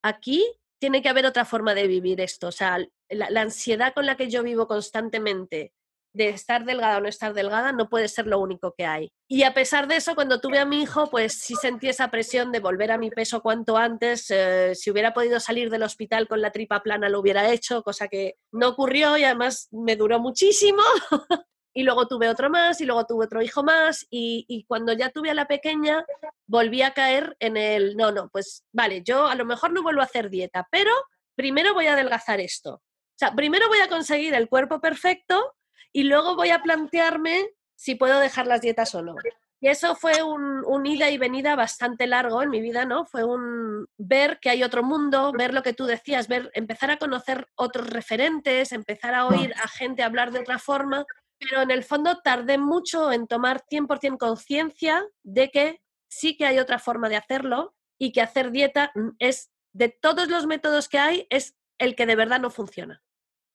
aquí 0.00 0.46
tiene 0.78 1.02
que 1.02 1.08
haber 1.08 1.26
otra 1.26 1.44
forma 1.44 1.74
de 1.74 1.88
vivir 1.88 2.20
esto. 2.20 2.46
O 2.46 2.52
sea, 2.52 2.78
la 3.12 3.40
ansiedad 3.40 3.94
con 3.94 4.06
la 4.06 4.16
que 4.16 4.28
yo 4.28 4.42
vivo 4.42 4.66
constantemente 4.66 5.72
de 6.14 6.28
estar 6.28 6.64
delgada 6.64 6.98
o 6.98 7.00
no 7.00 7.08
estar 7.08 7.32
delgada 7.32 7.72
no 7.72 7.88
puede 7.88 8.08
ser 8.08 8.26
lo 8.26 8.38
único 8.38 8.74
que 8.76 8.84
hay. 8.84 9.12
Y 9.28 9.44
a 9.44 9.54
pesar 9.54 9.88
de 9.88 9.96
eso, 9.96 10.14
cuando 10.14 10.40
tuve 10.40 10.58
a 10.58 10.66
mi 10.66 10.82
hijo, 10.82 11.08
pues 11.10 11.34
sí 11.40 11.54
sentí 11.54 11.88
esa 11.88 12.10
presión 12.10 12.52
de 12.52 12.60
volver 12.60 12.92
a 12.92 12.98
mi 12.98 13.10
peso 13.10 13.40
cuanto 13.40 13.76
antes. 13.76 14.30
Eh, 14.30 14.74
si 14.74 14.90
hubiera 14.90 15.14
podido 15.14 15.40
salir 15.40 15.70
del 15.70 15.82
hospital 15.82 16.28
con 16.28 16.42
la 16.42 16.52
tripa 16.52 16.82
plana, 16.82 17.08
lo 17.08 17.20
hubiera 17.20 17.50
hecho, 17.50 17.82
cosa 17.82 18.08
que 18.08 18.36
no 18.52 18.68
ocurrió 18.68 19.16
y 19.16 19.24
además 19.24 19.68
me 19.70 19.96
duró 19.96 20.20
muchísimo. 20.20 20.82
y 21.74 21.82
luego 21.84 22.06
tuve 22.06 22.28
otro 22.28 22.50
más 22.50 22.80
y 22.82 22.84
luego 22.84 23.06
tuve 23.06 23.24
otro 23.24 23.40
hijo 23.40 23.62
más 23.62 24.06
y, 24.10 24.44
y, 24.46 24.64
cuando 24.64 24.92
ya 24.92 25.08
tuve 25.08 25.30
a 25.30 25.34
la 25.34 25.48
pequeña 25.48 26.04
volví 26.46 26.82
a 26.82 26.92
caer 26.92 27.34
en 27.40 27.56
el, 27.56 27.96
no, 27.96 28.12
no, 28.12 28.28
pues 28.28 28.66
vale, 28.72 29.02
yo 29.02 29.26
a 29.26 29.34
lo 29.36 29.46
mejor 29.46 29.72
no 29.72 29.82
vuelvo 29.82 30.02
a 30.02 30.04
hacer 30.04 30.28
dieta, 30.28 30.68
pero 30.70 30.90
primero 31.34 31.72
voy 31.72 31.86
a 31.86 31.94
adelgazar 31.94 32.40
esto. 32.40 32.82
Primero 33.30 33.68
voy 33.68 33.78
a 33.78 33.88
conseguir 33.88 34.34
el 34.34 34.48
cuerpo 34.48 34.80
perfecto 34.80 35.54
y 35.92 36.04
luego 36.04 36.34
voy 36.34 36.50
a 36.50 36.62
plantearme 36.62 37.50
si 37.76 37.94
puedo 37.94 38.18
dejar 38.18 38.46
las 38.46 38.60
dietas 38.60 38.94
o 38.94 39.02
no. 39.02 39.14
Y 39.60 39.68
eso 39.68 39.94
fue 39.94 40.24
un, 40.24 40.86
ida 40.86 41.08
y 41.08 41.18
venida 41.18 41.54
bastante 41.54 42.08
largo 42.08 42.42
en 42.42 42.50
mi 42.50 42.60
vida, 42.60 42.84
¿no? 42.84 43.04
Fue 43.04 43.22
un 43.22 43.86
ver 43.96 44.40
que 44.40 44.50
hay 44.50 44.64
otro 44.64 44.82
mundo, 44.82 45.32
ver 45.32 45.54
lo 45.54 45.62
que 45.62 45.72
tú 45.72 45.86
decías, 45.86 46.26
ver, 46.26 46.50
empezar 46.54 46.90
a 46.90 46.96
conocer 46.96 47.46
otros 47.54 47.88
referentes, 47.88 48.72
empezar 48.72 49.14
a 49.14 49.26
oír 49.26 49.54
a 49.62 49.68
gente 49.68 50.02
hablar 50.02 50.32
de 50.32 50.40
otra 50.40 50.58
forma, 50.58 51.06
pero 51.38 51.62
en 51.62 51.70
el 51.70 51.84
fondo 51.84 52.20
tardé 52.22 52.58
mucho 52.58 53.12
en 53.12 53.28
tomar 53.28 53.62
100% 53.70 54.18
conciencia 54.18 55.06
de 55.22 55.50
que 55.50 55.80
sí 56.08 56.36
que 56.36 56.46
hay 56.46 56.58
otra 56.58 56.80
forma 56.80 57.08
de 57.08 57.16
hacerlo 57.16 57.76
y 57.98 58.10
que 58.10 58.20
hacer 58.20 58.50
dieta 58.50 58.92
es, 59.20 59.52
de 59.72 59.90
todos 59.90 60.28
los 60.28 60.46
métodos 60.46 60.88
que 60.88 60.98
hay, 60.98 61.26
es 61.30 61.54
el 61.78 61.94
que 61.94 62.06
de 62.06 62.16
verdad 62.16 62.40
no 62.40 62.50
funciona. 62.50 63.00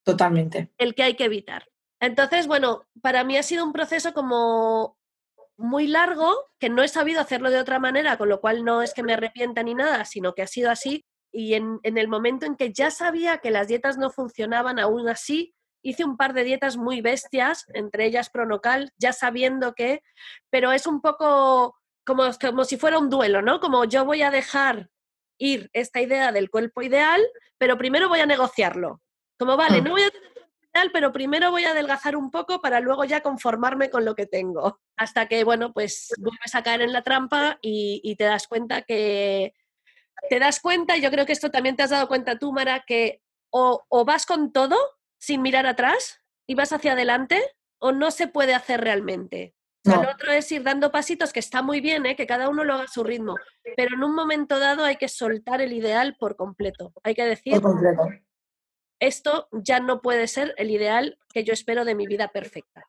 Totalmente. 0.08 0.72
El 0.78 0.96
que 0.96 1.04
hay 1.04 1.16
que 1.16 1.26
evitar. 1.26 1.68
Entonces, 2.00 2.48
bueno, 2.48 2.88
para 3.02 3.26
mí 3.26 3.36
ha 3.36 3.44
sido 3.44 3.66
un 3.66 3.74
proceso 3.74 4.14
como 4.14 4.98
muy 5.58 5.86
largo, 5.86 6.34
que 6.60 6.70
no 6.70 6.82
he 6.82 6.88
sabido 6.88 7.20
hacerlo 7.20 7.50
de 7.50 7.60
otra 7.60 7.78
manera, 7.78 8.18
con 8.18 8.30
lo 8.30 8.40
cual 8.40 8.64
no 8.64 8.82
es 8.82 8.94
que 8.94 9.04
me 9.04 9.12
arrepienta 9.12 9.64
ni 9.64 9.76
nada, 9.76 10.06
sino 10.06 10.34
que 10.34 10.44
ha 10.44 10.48
sido 10.48 10.72
así. 10.72 11.04
Y 11.30 11.56
en, 11.56 11.82
el 11.84 12.08
momento 12.08 12.46
en 12.46 12.56
que 12.56 12.72
ya 12.72 12.90
sabía 12.90 13.40
que 13.40 13.52
las 13.52 13.68
dietas 13.68 13.98
no 13.98 14.10
funcionaban 14.10 14.80
aún 14.80 15.10
así, 15.10 15.54
hice 15.84 16.06
un 16.06 16.16
par 16.16 16.34
de 16.34 16.46
dietas 16.46 16.78
muy 16.78 17.02
bestias, 17.02 17.66
entre 17.74 18.06
ellas 18.06 18.30
Pronocal, 18.30 18.94
ya 18.98 19.12
sabiendo 19.12 19.74
que, 19.74 20.04
pero 20.50 20.72
es 20.72 20.88
un 20.88 21.02
poco 21.02 21.76
como, 22.06 22.24
como 22.40 22.64
si 22.64 22.78
fuera 22.78 22.98
un 22.98 23.10
duelo, 23.10 23.42
¿no? 23.42 23.60
Como 23.60 23.84
yo 23.84 24.06
voy 24.06 24.22
a 24.22 24.32
dejar 24.32 24.90
ir 25.38 25.70
esta 25.74 26.00
idea 26.00 26.32
del 26.32 26.50
cuerpo 26.50 26.82
ideal, 26.82 27.22
pero 27.58 27.78
primero 27.78 28.08
voy 28.08 28.22
a 28.22 28.26
negociarlo. 28.26 29.02
Como, 29.38 29.56
vale, 29.56 29.82
no 29.82 29.92
voy 29.92 30.02
a 30.02 30.12
pero 30.92 31.12
primero 31.12 31.52
voy 31.52 31.66
a 31.66 31.72
adelgazar 31.72 32.16
un 32.16 32.32
poco 32.32 32.62
para 32.62 32.80
luego 32.80 33.04
ya 33.06 33.22
conformarme 33.22 33.90
con 33.90 34.06
lo 34.06 34.16
que 34.16 34.26
tengo. 34.26 34.80
Hasta 34.96 35.28
que, 35.28 35.44
bueno, 35.44 35.74
pues 35.74 36.14
vuelves 36.18 36.56
a 36.56 36.64
caer 36.64 36.82
en 36.82 36.94
la 36.94 37.04
trampa 37.04 37.58
y, 37.62 38.16
te 38.16 38.26
das 38.26 38.48
cuenta 38.48 38.82
que... 38.84 39.54
Te 40.30 40.40
das 40.40 40.60
cuenta, 40.60 40.98
y 40.98 41.02
yo 41.02 41.12
creo 41.12 41.28
que 41.28 41.32
esto 41.32 41.52
también 41.52 41.76
te 41.76 41.84
has 41.84 41.92
dado 41.92 42.08
cuenta 42.08 42.40
tú, 42.40 42.52
Mara, 42.52 42.84
que 42.88 43.22
o, 43.52 43.86
vas 44.06 44.26
con 44.26 44.52
todo 44.52 44.76
sin 45.20 45.42
mirar 45.42 45.68
atrás 45.68 46.22
y 46.48 46.56
vas 46.56 46.74
hacia 46.74 46.94
adelante, 46.94 47.42
o 47.80 47.92
no 47.92 48.10
se 48.10 48.28
puede 48.28 48.56
hacer 48.56 48.82
realmente. 48.82 49.54
El 49.84 50.06
otro 50.06 50.32
es 50.32 50.52
ir 50.52 50.64
dando 50.64 50.92
pasitos, 50.92 51.32
que 51.32 51.40
está 51.40 51.62
muy 51.62 51.82
bien, 51.82 52.06
¿eh? 52.06 52.16
que 52.16 52.28
cada 52.28 52.50
uno 52.50 52.64
lo 52.64 52.74
haga 52.74 52.84
a 52.84 52.88
su 52.88 53.04
ritmo, 53.04 53.36
pero 53.78 53.96
en 53.96 54.04
un 54.04 54.14
momento 54.14 54.60
dado 54.60 54.84
hay 54.84 54.98
que 54.98 55.08
soltar 55.08 55.62
el 55.62 55.72
ideal 55.72 56.18
por 56.20 56.36
completo. 56.36 56.92
Hay 57.04 57.14
que 57.14 57.24
decir, 57.24 57.62
esto 59.00 59.48
ya 59.52 59.80
no 59.80 60.02
puede 60.02 60.28
ser 60.28 60.54
el 60.58 60.72
ideal 60.72 61.18
que 61.34 61.44
yo 61.44 61.54
espero 61.54 61.86
de 61.86 61.96
mi 61.96 62.08
vida 62.08 62.30
perfecta. 62.30 62.88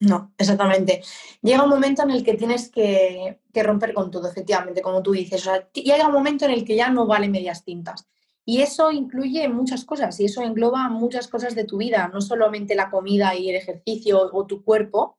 No, 0.00 0.32
exactamente. 0.38 1.02
Llega 1.42 1.62
un 1.62 1.68
momento 1.68 2.02
en 2.02 2.10
el 2.10 2.24
que 2.24 2.34
tienes 2.34 2.70
que, 2.70 3.40
romper 3.54 3.92
con 3.92 4.10
todo, 4.10 4.28
efectivamente, 4.30 4.80
como 4.80 5.02
tú 5.02 5.12
dices. 5.12 5.42
O 5.42 5.44
sea, 5.44 5.70
llega 5.72 6.06
un 6.06 6.14
momento 6.14 6.46
en 6.46 6.52
el 6.52 6.64
que 6.64 6.74
ya 6.74 6.88
no 6.88 7.06
vale 7.06 7.28
medias 7.28 7.64
tintas. 7.64 8.06
Y 8.46 8.62
eso 8.62 8.90
incluye 8.90 9.46
muchas 9.48 9.84
cosas 9.84 10.18
y 10.18 10.24
eso 10.24 10.42
engloba 10.42 10.88
muchas 10.88 11.28
cosas 11.28 11.54
de 11.54 11.64
tu 11.64 11.76
vida, 11.76 12.10
no 12.12 12.22
solamente 12.22 12.74
la 12.74 12.90
comida 12.90 13.34
y 13.34 13.50
el 13.50 13.56
ejercicio 13.56 14.30
o 14.32 14.46
tu 14.46 14.64
cuerpo, 14.64 15.18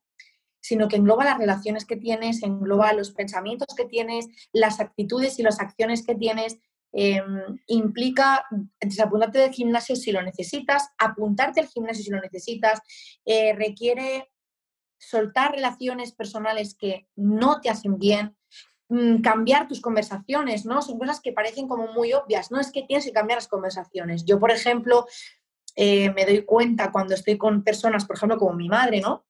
sino 0.60 0.88
que 0.88 0.96
engloba 0.96 1.26
las 1.26 1.38
relaciones 1.38 1.86
que 1.86 1.96
tienes, 1.96 2.44
engloba 2.44 2.94
los 2.94 3.12
pensamientos 3.12 3.76
que 3.76 3.86
tienes, 3.86 4.28
las 4.52 4.80
actitudes 4.80 5.40
y 5.40 5.44
las 5.44 5.60
acciones 5.60 6.06
que 6.06 6.16
tienes, 6.16 6.60
Em, 6.94 7.58
implica 7.68 8.46
desapuntarte 8.82 9.40
del 9.40 9.54
gimnasio 9.54 9.96
si 9.96 10.12
lo 10.12 10.22
necesitas, 10.22 10.90
apuntarte 10.98 11.62
al 11.62 11.68
gimnasio 11.68 12.04
si 12.04 12.10
lo 12.12 12.20
necesitas, 12.20 12.82
eh, 13.26 13.54
requiere 13.54 14.30
soltar 14.98 15.54
relaciones 15.54 16.12
personales 16.12 16.76
que 16.76 17.08
no 17.16 17.62
te 17.62 17.70
hacen 17.70 17.98
bien, 17.98 18.36
mm, 18.90 19.22
cambiar 19.22 19.70
tus 19.70 19.80
conversaciones, 19.80 20.66
¿no? 20.66 20.82
Son 20.82 21.00
cosas 21.00 21.22
que 21.22 21.32
parecen 21.32 21.68
como 21.68 21.88
muy 21.94 22.12
obvias, 22.14 22.52
no 22.52 22.60
es 22.60 22.72
que 22.72 22.84
tienes 22.84 23.06
que 23.06 23.14
cambiar 23.14 23.38
las 23.38 23.48
conversaciones. 23.48 24.26
Yo, 24.26 24.38
por 24.40 24.52
ejemplo, 24.52 25.08
eh, 25.78 26.12
me 26.12 26.26
doy 26.26 26.44
cuenta 26.44 26.92
cuando 26.92 27.16
estoy 27.16 27.38
con 27.38 27.64
personas, 27.64 28.06
por 28.06 28.18
ejemplo, 28.18 28.38
como 28.38 28.54
mi 28.54 28.68
madre, 28.68 29.00
¿no? 29.00 29.26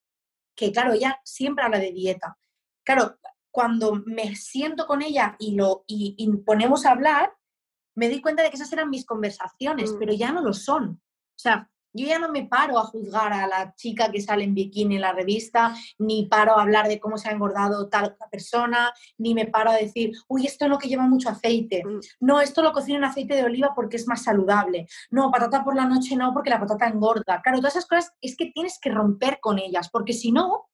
Que 0.55 0.71
claro, 0.71 0.93
ella 0.93 1.21
siempre 1.23 1.63
habla 1.63 1.77
de 1.79 1.91
dieta. 1.91 2.37
Claro, 2.83 3.19
cuando 3.51 4.01
me 4.05 4.35
siento 4.35 4.87
con 4.87 5.03
ella 5.03 5.35
y, 5.37 5.55
lo, 5.55 5.83
y 5.87 6.27
ponemos 6.45 6.85
a 6.85 6.91
hablar, 6.91 7.31
me 8.01 8.09
di 8.09 8.19
cuenta 8.19 8.41
de 8.41 8.49
que 8.49 8.55
esas 8.55 8.73
eran 8.73 8.89
mis 8.89 9.05
conversaciones, 9.05 9.93
mm. 9.93 9.99
pero 9.99 10.11
ya 10.11 10.31
no 10.31 10.41
lo 10.41 10.55
son. 10.55 10.99
O 11.03 11.39
sea, 11.39 11.69
yo 11.93 12.07
ya 12.07 12.17
no 12.17 12.29
me 12.29 12.47
paro 12.47 12.79
a 12.79 12.85
juzgar 12.85 13.31
a 13.31 13.45
la 13.45 13.75
chica 13.75 14.09
que 14.11 14.19
sale 14.19 14.43
en 14.43 14.55
bikini 14.55 14.95
en 14.95 15.01
la 15.01 15.13
revista, 15.13 15.75
ni 15.99 16.25
paro 16.25 16.57
a 16.57 16.63
hablar 16.63 16.87
de 16.87 16.99
cómo 16.99 17.19
se 17.19 17.29
ha 17.29 17.31
engordado 17.31 17.89
tal 17.89 18.17
persona, 18.31 18.91
ni 19.19 19.35
me 19.35 19.45
paro 19.45 19.69
a 19.69 19.75
decir, 19.75 20.13
uy, 20.27 20.47
esto 20.47 20.65
es 20.65 20.71
lo 20.71 20.79
que 20.79 20.87
lleva 20.87 21.05
mucho 21.05 21.29
aceite. 21.29 21.83
Mm. 21.85 21.99
No, 22.21 22.41
esto 22.41 22.63
lo 22.63 22.73
cocino 22.73 22.97
en 22.97 23.03
aceite 23.03 23.35
de 23.35 23.43
oliva 23.43 23.73
porque 23.75 23.97
es 23.97 24.07
más 24.07 24.23
saludable. 24.23 24.87
No, 25.11 25.29
patata 25.29 25.63
por 25.63 25.75
la 25.75 25.85
noche 25.85 26.15
no, 26.15 26.33
porque 26.33 26.49
la 26.49 26.59
patata 26.59 26.87
engorda. 26.87 27.39
Claro, 27.43 27.59
todas 27.59 27.75
esas 27.75 27.87
cosas 27.87 28.11
es 28.19 28.35
que 28.35 28.47
tienes 28.47 28.79
que 28.81 28.89
romper 28.89 29.37
con 29.39 29.59
ellas, 29.59 29.89
porque 29.91 30.13
si 30.13 30.31
no, 30.31 30.69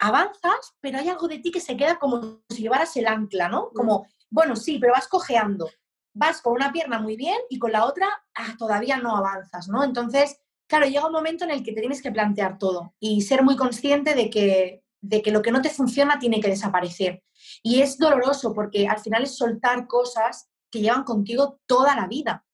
avanzas, 0.00 0.74
pero 0.80 0.98
hay 0.98 1.08
algo 1.08 1.28
de 1.28 1.38
ti 1.38 1.52
que 1.52 1.60
se 1.60 1.76
queda 1.76 2.00
como 2.00 2.40
si 2.48 2.62
llevaras 2.62 2.96
el 2.96 3.06
ancla, 3.06 3.48
¿no? 3.48 3.66
Mm. 3.66 3.76
Como, 3.76 4.06
bueno, 4.28 4.56
sí, 4.56 4.80
pero 4.80 4.92
vas 4.92 5.06
cojeando 5.06 5.68
vas 6.14 6.42
con 6.42 6.54
una 6.54 6.72
pierna 6.72 6.98
muy 6.98 7.16
bien 7.16 7.38
y 7.48 7.58
con 7.58 7.72
la 7.72 7.84
otra 7.84 8.06
ah, 8.34 8.54
todavía 8.58 8.98
no 8.98 9.16
avanzas, 9.16 9.68
¿no? 9.68 9.84
Entonces, 9.84 10.38
claro, 10.66 10.86
llega 10.86 11.06
un 11.06 11.12
momento 11.12 11.44
en 11.44 11.50
el 11.50 11.62
que 11.62 11.72
te 11.72 11.80
tienes 11.80 12.02
que 12.02 12.12
plantear 12.12 12.58
todo 12.58 12.94
y 12.98 13.22
ser 13.22 13.42
muy 13.42 13.56
consciente 13.56 14.14
de 14.14 14.30
que, 14.30 14.84
de 15.00 15.22
que 15.22 15.30
lo 15.30 15.42
que 15.42 15.52
no 15.52 15.62
te 15.62 15.70
funciona 15.70 16.18
tiene 16.18 16.40
que 16.40 16.48
desaparecer. 16.48 17.22
Y 17.62 17.80
es 17.80 17.98
doloroso 17.98 18.54
porque 18.54 18.86
al 18.86 19.00
final 19.00 19.24
es 19.24 19.36
soltar 19.36 19.86
cosas 19.86 20.48
que 20.70 20.80
llevan 20.80 21.04
contigo 21.04 21.60
toda 21.66 21.94
la 21.96 22.06
vida. 22.06 22.44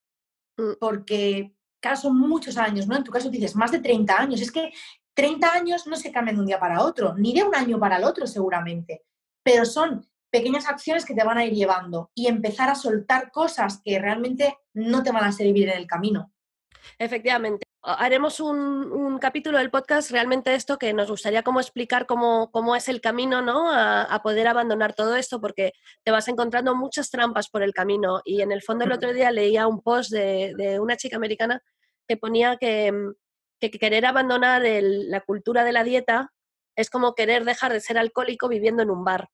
Mm. 0.56 0.72
Porque, 0.80 1.54
claro, 1.80 1.96
son 1.96 2.18
muchos 2.18 2.56
años, 2.56 2.86
¿no? 2.86 2.96
En 2.96 3.04
tu 3.04 3.12
caso 3.12 3.30
dices 3.30 3.54
más 3.54 3.72
de 3.72 3.80
30 3.80 4.20
años. 4.20 4.40
Es 4.40 4.50
que 4.50 4.72
30 5.14 5.52
años 5.52 5.86
no 5.86 5.96
se 5.96 6.12
cambian 6.12 6.36
de 6.36 6.40
un 6.40 6.46
día 6.46 6.60
para 6.60 6.82
otro, 6.82 7.14
ni 7.16 7.32
de 7.32 7.42
un 7.42 7.54
año 7.54 7.78
para 7.80 7.96
el 7.96 8.04
otro 8.04 8.24
seguramente, 8.26 9.04
pero 9.42 9.64
son 9.64 10.08
pequeñas 10.30 10.68
acciones 10.68 11.04
que 11.04 11.14
te 11.14 11.24
van 11.24 11.38
a 11.38 11.44
ir 11.44 11.52
llevando 11.52 12.10
y 12.14 12.26
empezar 12.26 12.68
a 12.68 12.74
soltar 12.74 13.30
cosas 13.30 13.80
que 13.84 13.98
realmente 13.98 14.56
no 14.74 15.02
te 15.02 15.12
van 15.12 15.24
a 15.24 15.32
servir 15.32 15.68
en 15.68 15.78
el 15.78 15.86
camino. 15.86 16.32
Efectivamente. 16.98 17.66
Haremos 17.82 18.40
un, 18.40 19.18
capítulo 19.20 19.58
del 19.58 19.70
podcast 19.70 20.10
realmente 20.10 20.54
esto 20.54 20.78
que 20.78 20.92
nos 20.92 21.10
gustaría 21.10 21.42
como 21.42 21.60
explicar 21.60 22.06
cómo, 22.06 22.50
cómo 22.52 22.76
es 22.76 22.88
el 22.88 23.00
camino 23.00 23.42
¿no? 23.42 23.70
A, 23.72 24.20
poder 24.22 24.46
abandonar 24.46 24.94
todo 24.94 25.16
esto 25.16 25.40
porque 25.40 25.72
te 26.04 26.10
vas 26.10 26.28
encontrando 26.28 26.76
muchas 26.76 27.10
trampas 27.10 27.48
por 27.48 27.62
el 27.62 27.72
camino 27.72 28.20
y 28.24 28.42
en 28.42 28.52
el 28.52 28.62
fondo 28.62 28.84
el 28.84 28.92
otro 28.92 29.12
día 29.12 29.30
leía 29.30 29.66
un 29.66 29.80
post 29.80 30.12
de, 30.12 30.78
una 30.80 30.96
chica 30.96 31.16
americana 31.16 31.62
que 32.06 32.16
ponía 32.16 32.56
que 32.58 32.92
querer 33.60 34.06
abandonar 34.06 34.62
la 34.62 35.20
cultura 35.20 35.64
de 35.64 35.72
la 35.72 35.84
dieta 35.84 36.32
es 36.76 36.90
como 36.90 37.14
querer 37.14 37.44
dejar 37.44 37.72
de 37.72 37.80
ser 37.80 37.98
alcohólico 37.98 38.48
viviendo 38.48 38.82
en 38.82 38.90
un 38.90 39.04
bar. 39.04 39.30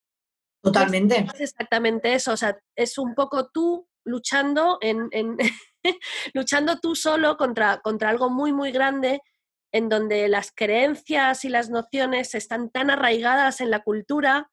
Totalmente. 0.65 1.27
Es 1.35 1.41
exactamente 1.41 2.15
eso, 2.15 2.33
o 2.33 2.37
sea, 2.39 2.59
es 2.75 2.97
un 2.97 3.15
poco 3.15 3.51
tú 3.51 3.87
luchando 4.03 4.79
en, 4.81 5.11
luchando 6.35 6.81
tú 6.81 6.97
solo 6.97 7.37
contra, 7.37 7.81
contra 7.83 8.09
algo 8.09 8.31
muy, 8.31 8.53
muy 8.53 8.73
grande 8.73 9.21
en 9.73 9.91
donde 9.91 10.27
las 10.29 10.53
creencias 10.55 11.45
y 11.45 11.51
las 11.51 11.69
nociones 11.69 12.35
están 12.35 12.71
tan 12.71 12.91
arraigadas 12.91 13.61
en 13.61 13.71
la 13.71 13.83
cultura 13.83 14.51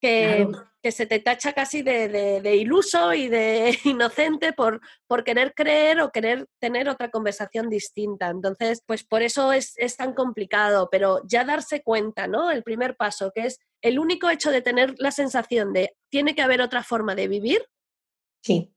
que, 0.00 0.48
que 0.82 0.92
se 0.92 1.06
te 1.06 1.18
tacha 1.20 1.52
casi 1.52 1.82
de, 1.82 2.56
iluso 2.56 3.12
y 3.14 3.28
de 3.28 3.78
inocente 3.84 4.52
por, 4.52 4.80
por, 5.06 5.24
querer 5.24 5.54
creer 5.54 6.00
o 6.00 6.10
querer 6.10 6.46
tener 6.60 6.88
otra 6.88 7.10
conversación 7.10 7.68
distinta. 7.68 8.28
Entonces, 8.28 8.82
pues 8.86 9.04
por 9.04 9.22
eso 9.22 9.52
es, 9.52 9.74
es 9.76 9.96
tan 9.96 10.14
complicado, 10.14 10.88
pero 10.90 11.22
ya 11.26 11.44
darse 11.44 11.82
cuenta, 11.82 12.26
¿no? 12.26 12.50
El 12.50 12.62
primer 12.62 12.96
paso, 12.96 13.32
que 13.34 13.46
es 13.46 13.58
el 13.82 13.98
único 13.98 14.30
hecho 14.30 14.50
de 14.50 14.62
tener 14.62 14.94
la 14.98 15.10
sensación 15.10 15.72
de 15.72 15.94
tiene 16.10 16.34
que 16.34 16.42
haber 16.42 16.60
otra 16.60 16.82
forma 16.82 17.14
de 17.14 17.28
vivir. 17.28 17.66
Sí 18.42 18.72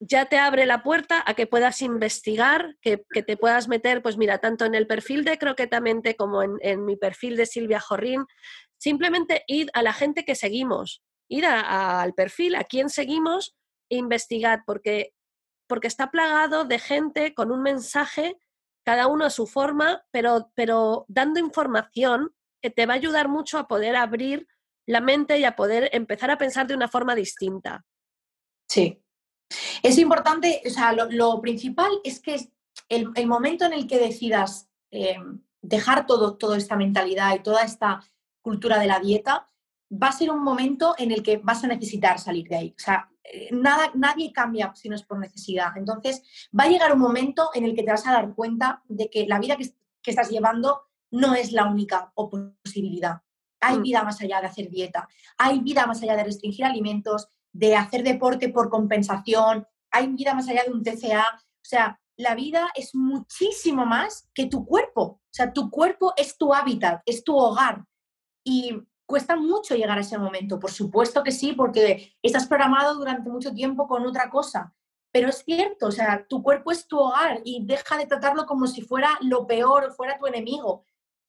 ya 0.00 0.26
te 0.26 0.38
abre 0.38 0.66
la 0.66 0.82
puerta 0.82 1.22
a 1.26 1.34
que 1.34 1.46
puedas 1.46 1.80
investigar, 1.82 2.76
que, 2.80 2.98
te 2.98 3.36
puedas 3.36 3.68
meter, 3.68 4.02
pues 4.02 4.16
mira, 4.16 4.38
tanto 4.38 4.64
en 4.64 4.74
el 4.74 4.86
perfil 4.86 5.24
de 5.24 5.38
Croquetamente 5.38 6.16
como 6.16 6.42
en, 6.42 6.84
mi 6.84 6.96
perfil 6.96 7.36
de 7.36 7.46
Silvia 7.46 7.80
Jorrín, 7.80 8.26
simplemente 8.78 9.44
ir 9.46 9.70
a 9.72 9.82
la 9.82 9.92
gente 9.92 10.24
que 10.24 10.34
seguimos, 10.34 11.02
ir 11.28 11.46
al 11.46 12.12
perfil, 12.14 12.56
a 12.56 12.64
quien 12.64 12.90
seguimos, 12.90 13.56
e 13.88 13.96
investigar, 13.96 14.64
porque, 14.66 15.14
porque 15.68 15.86
está 15.86 16.10
plagado 16.10 16.64
de 16.64 16.78
gente 16.78 17.34
con 17.34 17.50
un 17.50 17.62
mensaje, 17.62 18.36
cada 18.84 19.06
uno 19.06 19.24
a 19.24 19.30
su 19.30 19.46
forma, 19.46 20.04
pero, 20.10 20.50
pero 20.54 21.06
dando 21.08 21.40
información 21.40 22.34
que 22.60 22.70
te 22.70 22.86
va 22.86 22.94
a 22.94 22.96
ayudar 22.96 23.28
mucho 23.28 23.58
a 23.58 23.68
poder 23.68 23.96
abrir 23.96 24.46
la 24.86 25.00
mente 25.00 25.38
y 25.38 25.44
a 25.44 25.56
poder 25.56 25.88
empezar 25.92 26.30
a 26.30 26.38
pensar 26.38 26.66
de 26.66 26.74
una 26.74 26.88
forma 26.88 27.14
distinta. 27.14 27.84
Sí, 28.68 29.04
es 29.82 29.98
importante, 29.98 30.62
o 30.66 30.70
sea, 30.70 30.92
lo, 30.92 31.40
principal 31.40 31.90
es 32.04 32.20
que 32.20 32.50
el, 32.88 33.10
el, 33.14 33.26
momento 33.26 33.64
en 33.64 33.72
el 33.72 33.86
que 33.86 33.98
decidas 33.98 34.68
eh, 34.90 35.16
dejar 35.62 36.06
todo, 36.06 36.36
toda 36.36 36.56
esta 36.56 36.76
mentalidad 36.76 37.34
y 37.34 37.42
toda 37.42 37.62
esta 37.62 38.02
cultura 38.42 38.78
de 38.78 38.86
la 38.86 39.00
dieta, 39.00 39.46
va 39.90 40.08
a 40.08 40.12
ser 40.12 40.30
un 40.30 40.42
momento 40.42 40.94
en 40.98 41.10
el 41.12 41.22
que 41.22 41.38
vas 41.38 41.64
a 41.64 41.68
necesitar 41.68 42.18
salir 42.18 42.48
de 42.48 42.56
ahí. 42.56 42.74
O 42.76 42.80
sea, 42.80 43.08
eh, 43.24 43.48
nada, 43.52 43.90
nadie 43.94 44.32
cambia 44.32 44.72
si 44.74 44.88
no 44.88 44.94
es 44.96 45.02
por 45.02 45.18
necesidad. 45.18 45.76
Entonces, 45.76 46.22
va 46.58 46.64
a 46.64 46.68
llegar 46.68 46.92
un 46.92 47.00
momento 47.00 47.50
en 47.54 47.64
el 47.64 47.74
que 47.74 47.82
te 47.82 47.90
vas 47.90 48.06
a 48.06 48.12
dar 48.12 48.34
cuenta 48.34 48.82
de 48.88 49.10
que 49.10 49.26
la 49.26 49.38
vida 49.38 49.56
que, 49.56 49.70
que 50.02 50.10
estás 50.10 50.30
llevando 50.30 50.82
no 51.10 51.34
es 51.34 51.52
la 51.52 51.66
única 51.66 52.12
posibilidad. 52.14 53.22
Hay 53.60 53.78
mm. 53.78 53.82
vida 53.82 54.02
más 54.02 54.20
allá 54.20 54.40
de 54.40 54.46
hacer 54.46 54.70
dieta, 54.70 55.08
hay 55.38 55.60
vida 55.60 55.86
más 55.86 56.02
allá 56.02 56.16
de 56.16 56.24
restringir 56.24 56.64
alimentos, 56.64 57.28
de 57.58 57.74
hacer 57.74 58.02
deporte 58.02 58.48
por 58.48 58.68
compensación, 58.68 59.66
hay 59.90 60.08
vida 60.08 60.34
más 60.34 60.48
allá 60.48 60.64
de 60.64 60.72
un 60.72 60.82
TCA, 60.82 61.26
o 61.34 61.68
sea, 61.68 62.00
la 62.18 62.34
vida 62.34 62.68
es 62.74 62.94
muchísimo 62.94 63.84
más 63.84 64.28
que 64.34 64.46
tu 64.46 64.64
cuerpo, 64.64 65.02
o 65.02 65.20
sea, 65.30 65.52
tu 65.52 65.70
cuerpo 65.70 66.12
es 66.16 66.36
tu 66.36 66.54
hábitat, 66.54 67.02
es 67.04 67.24
tu 67.24 67.36
hogar. 67.36 67.84
Y 68.44 68.82
cuesta 69.06 69.36
mucho 69.36 69.74
llegar 69.74 69.98
a 69.98 70.02
ese 70.02 70.18
momento, 70.18 70.58
por 70.58 70.70
supuesto 70.70 71.22
que 71.22 71.32
sí, 71.32 71.52
porque 71.52 72.14
estás 72.22 72.46
programado 72.46 72.94
durante 72.94 73.28
mucho 73.28 73.52
tiempo 73.52 73.86
con 73.86 74.06
otra 74.06 74.30
cosa, 74.30 74.74
pero 75.12 75.28
es 75.28 75.42
cierto, 75.44 75.86
o 75.86 75.92
sea, 75.92 76.26
tu 76.26 76.42
cuerpo 76.42 76.72
es 76.72 76.86
tu 76.86 76.98
hogar 76.98 77.40
y 77.44 77.64
deja 77.64 77.96
de 77.96 78.06
tratarlo 78.06 78.46
como 78.46 78.66
si 78.66 78.82
fuera 78.82 79.18
lo 79.22 79.46
peor 79.46 79.84
o 79.84 79.92
fuera 79.92 80.18
tu 80.18 80.26
enemigo. 80.26 80.84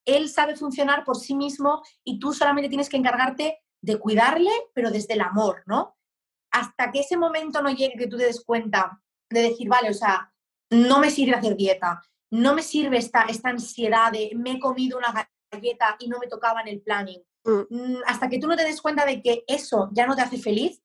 Él 0.06 0.30
sabe 0.30 0.56
funcionar 0.56 1.04
por 1.04 1.18
sí 1.18 1.36
mismo 1.36 1.82
y 2.04 2.20
tú 2.20 2.34
solamente 2.34 2.70
tienes 2.70 2.90
que 2.90 2.98
encargarte 2.98 3.60
de 3.82 4.00
cuidarle, 4.00 4.52
pero 4.74 4.90
desde 4.90 5.14
el 5.14 5.22
amor, 5.22 5.64
¿no? 5.66 5.97
Hasta 6.60 6.92
que 6.92 7.02
ese 7.02 7.18
momento 7.18 7.62
no 7.62 7.70
llegue 7.70 7.98
que 7.98 8.08
tú 8.08 8.18
te 8.18 8.26
des 8.26 8.44
cuenta 8.44 9.00
de 9.30 9.42
decir, 9.44 9.68
vale, 9.70 9.90
o 9.90 9.94
sea, 9.94 10.34
no 10.72 11.00
me 11.00 11.12
sirve 11.12 11.36
hacer 11.36 11.56
dieta, 11.56 12.02
no 12.32 12.56
me 12.56 12.64
sirve 12.64 12.98
esta, 12.98 13.24
esta 13.24 13.50
ansiedad 13.50 14.12
de 14.12 14.32
me 14.36 14.54
he 14.54 14.60
comido 14.60 14.98
una 14.98 15.30
galleta 15.52 15.96
y 16.00 16.08
no 16.08 16.18
me 16.20 16.28
tocaba 16.28 16.62
en 16.62 16.70
el 16.70 16.82
planning. 16.82 17.22
Mm. 17.44 17.62
Mm, 17.70 18.02
hasta 18.08 18.28
que 18.28 18.40
tú 18.40 18.48
no 18.48 18.56
te 18.56 18.64
des 18.64 18.82
cuenta 18.82 19.06
de 19.06 19.22
que 19.22 19.44
eso 19.48 19.90
ya 19.94 20.08
no 20.08 20.16
te 20.16 20.24
hace 20.24 20.38
feliz, 20.38 20.82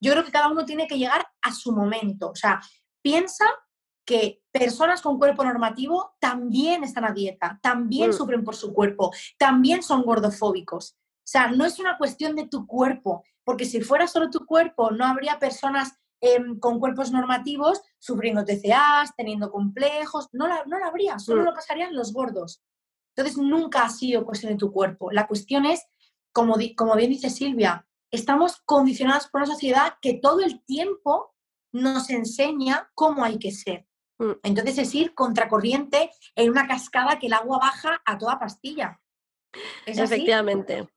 yo 0.00 0.12
creo 0.12 0.24
que 0.24 0.32
cada 0.32 0.48
uno 0.48 0.64
tiene 0.64 0.86
que 0.86 0.98
llegar 0.98 1.26
a 1.42 1.52
su 1.52 1.72
momento. 1.72 2.30
O 2.30 2.36
sea, 2.36 2.60
piensa 3.02 3.44
que 4.06 4.42
personas 4.52 5.02
con 5.02 5.18
cuerpo 5.18 5.42
normativo 5.42 6.14
también 6.20 6.84
están 6.84 7.04
a 7.04 7.12
dieta, 7.12 7.58
también 7.60 8.10
mm. 8.10 8.12
sufren 8.12 8.44
por 8.44 8.54
su 8.54 8.72
cuerpo, 8.72 9.12
también 9.38 9.82
son 9.82 10.02
gordofóbicos. 10.02 10.96
O 11.26 11.28
sea, 11.28 11.50
no 11.50 11.64
es 11.64 11.80
una 11.80 11.98
cuestión 11.98 12.36
de 12.36 12.46
tu 12.46 12.68
cuerpo, 12.68 13.24
porque 13.42 13.64
si 13.64 13.80
fuera 13.80 14.06
solo 14.06 14.30
tu 14.30 14.46
cuerpo, 14.46 14.92
no 14.92 15.04
habría 15.04 15.40
personas 15.40 15.92
em, 16.20 16.56
con 16.60 16.78
cuerpos 16.78 17.10
normativos 17.10 17.82
sufriendo 17.98 18.44
TCAs, 18.44 19.16
teniendo 19.16 19.50
complejos, 19.50 20.28
no 20.32 20.46
la, 20.46 20.62
no 20.66 20.76
habría, 20.86 21.18
solo 21.18 21.42
mm. 21.42 21.44
lo 21.46 21.52
pasarían 21.52 21.96
los 21.96 22.12
gordos. 22.12 22.62
Entonces, 23.16 23.42
nunca 23.42 23.82
ha 23.82 23.88
sido 23.88 24.24
cuestión 24.24 24.52
de 24.52 24.58
tu 24.58 24.70
cuerpo. 24.70 25.10
La 25.10 25.26
cuestión 25.26 25.66
es, 25.66 25.84
como, 26.32 26.54
como 26.76 26.94
bien 26.94 27.10
dice 27.10 27.28
Silvia, 27.28 27.88
estamos 28.12 28.62
condicionados 28.64 29.26
por 29.26 29.42
una 29.42 29.50
sociedad 29.50 29.94
que 30.00 30.14
todo 30.14 30.42
el 30.42 30.62
tiempo 30.64 31.34
nos 31.72 32.08
enseña 32.08 32.88
cómo 32.94 33.24
hay 33.24 33.40
que 33.40 33.50
ser. 33.50 33.84
Mm. 34.18 34.32
Entonces 34.44 34.78
es 34.78 34.94
ir 34.94 35.12
contracorriente 35.12 36.12
en 36.36 36.50
una 36.50 36.68
cascada 36.68 37.18
que 37.18 37.26
el 37.26 37.32
agua 37.32 37.58
baja 37.58 38.00
a 38.04 38.16
toda 38.16 38.38
pastilla. 38.38 39.00
Efectivamente. 39.86 40.82
Mm. 40.82 40.95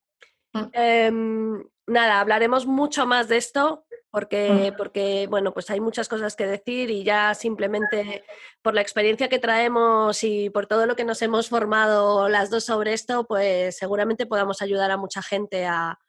Em, 0.74 1.64
nada, 1.88 2.20
hablaremos 2.20 2.66
mucho 2.66 3.06
más 3.06 3.28
de 3.28 3.38
esto 3.38 3.86
porque, 4.12 4.74
porque, 4.78 5.28
bueno, 5.30 5.54
pues 5.54 5.70
hay 5.70 5.80
muchas 5.80 6.10
cosas 6.10 6.36
que 6.36 6.48
decir 6.48 6.90
y 6.90 7.04
ya 7.04 7.36
simplemente 7.36 8.24
por 8.64 8.74
la 8.74 8.82
experiencia 8.82 9.30
que 9.30 9.38
traemos 9.38 10.24
y 10.24 10.50
por 10.50 10.66
todo 10.66 10.88
lo 10.88 10.96
que 10.96 11.04
nos 11.04 11.22
hemos 11.22 11.50
formado 11.50 12.28
las 12.28 12.50
dos 12.50 12.66
sobre 12.66 12.94
esto, 12.94 13.26
pues 13.26 13.78
seguramente 13.78 14.26
podamos 14.26 14.62
ayudar 14.64 14.90
a 14.90 14.98
mucha 14.98 15.22
gente 15.22 15.66
a, 15.66 16.00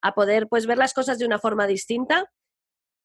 a 0.00 0.14
poder 0.14 0.48
pues 0.48 0.66
ver 0.66 0.78
las 0.78 0.94
cosas 0.94 1.18
de 1.18 1.26
una 1.26 1.38
forma 1.38 1.66
distinta. 1.66 2.30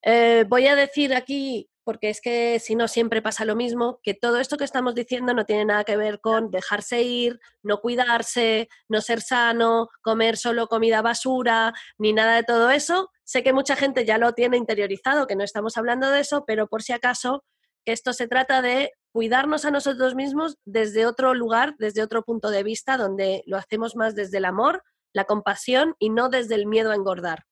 Eh, 0.02 0.46
voy 0.48 0.68
a 0.68 0.76
decir 0.76 1.14
aquí 1.14 1.70
porque 1.86 2.10
es 2.10 2.20
que 2.20 2.60
si 2.60 2.76
no 2.76 2.88
siempre 2.88 3.22
pasa 3.22 3.46
lo 3.46 3.56
mismo, 3.56 4.00
que 4.04 4.16
todo 4.16 4.40
esto 4.40 4.58
que 4.58 4.66
estamos 4.66 4.96
diciendo 4.96 5.34
no 5.34 5.46
tiene 5.46 5.66
nada 5.66 5.84
que 5.84 5.96
ver 5.96 6.20
con 6.20 6.50
dejarse 6.50 7.04
ir, 7.04 7.40
no 7.62 7.80
cuidarse, 7.80 8.68
no 8.90 9.00
ser 9.02 9.22
sano, 9.22 9.90
comer 10.02 10.36
solo 10.36 10.68
comida 10.68 11.02
basura, 11.02 11.74
ni 11.98 12.12
nada 12.12 12.36
de 12.36 12.44
todo 12.44 12.72
eso. 12.72 13.12
Sé 13.24 13.44
que 13.44 13.54
mucha 13.54 13.76
gente 13.76 14.04
ya 14.04 14.18
lo 14.18 14.34
tiene 14.34 14.58
interiorizado, 14.58 15.28
que 15.28 15.36
no 15.36 15.44
estamos 15.44 15.78
hablando 15.78 16.10
de 16.10 16.22
eso, 16.22 16.44
pero 16.46 16.68
por 16.68 16.82
si 16.82 16.92
acaso, 16.92 17.46
esto 17.86 18.14
se 18.14 18.28
trata 18.28 18.64
de 18.64 18.92
cuidarnos 19.14 19.64
a 19.64 19.72
nosotros 19.72 20.16
mismos 20.16 20.58
desde 20.66 21.06
otro 21.06 21.36
lugar, 21.36 21.76
desde 21.78 22.02
otro 22.02 22.24
punto 22.24 22.50
de 22.50 22.64
vista, 22.64 22.98
donde 22.98 23.44
lo 23.46 23.58
hacemos 23.58 23.96
más 23.96 24.16
desde 24.16 24.40
el 24.40 24.46
amor, 24.46 24.84
la 25.14 25.26
compasión 25.26 25.96
y 26.00 26.10
no 26.10 26.30
desde 26.30 26.56
el 26.56 26.66
miedo 26.66 26.92
a 26.92 26.96
engordar. 26.96 27.46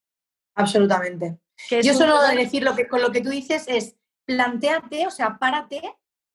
Absolutamente. 0.55 1.39
Yo 1.83 1.93
solo 1.93 2.19
decir 2.35 2.63
lo 2.63 2.75
que 2.75 2.87
con 2.87 3.01
lo 3.01 3.11
que 3.11 3.21
tú 3.21 3.29
dices 3.29 3.65
es 3.67 3.95
planteate, 4.25 5.07
o 5.07 5.11
sea, 5.11 5.37
párate 5.37 5.81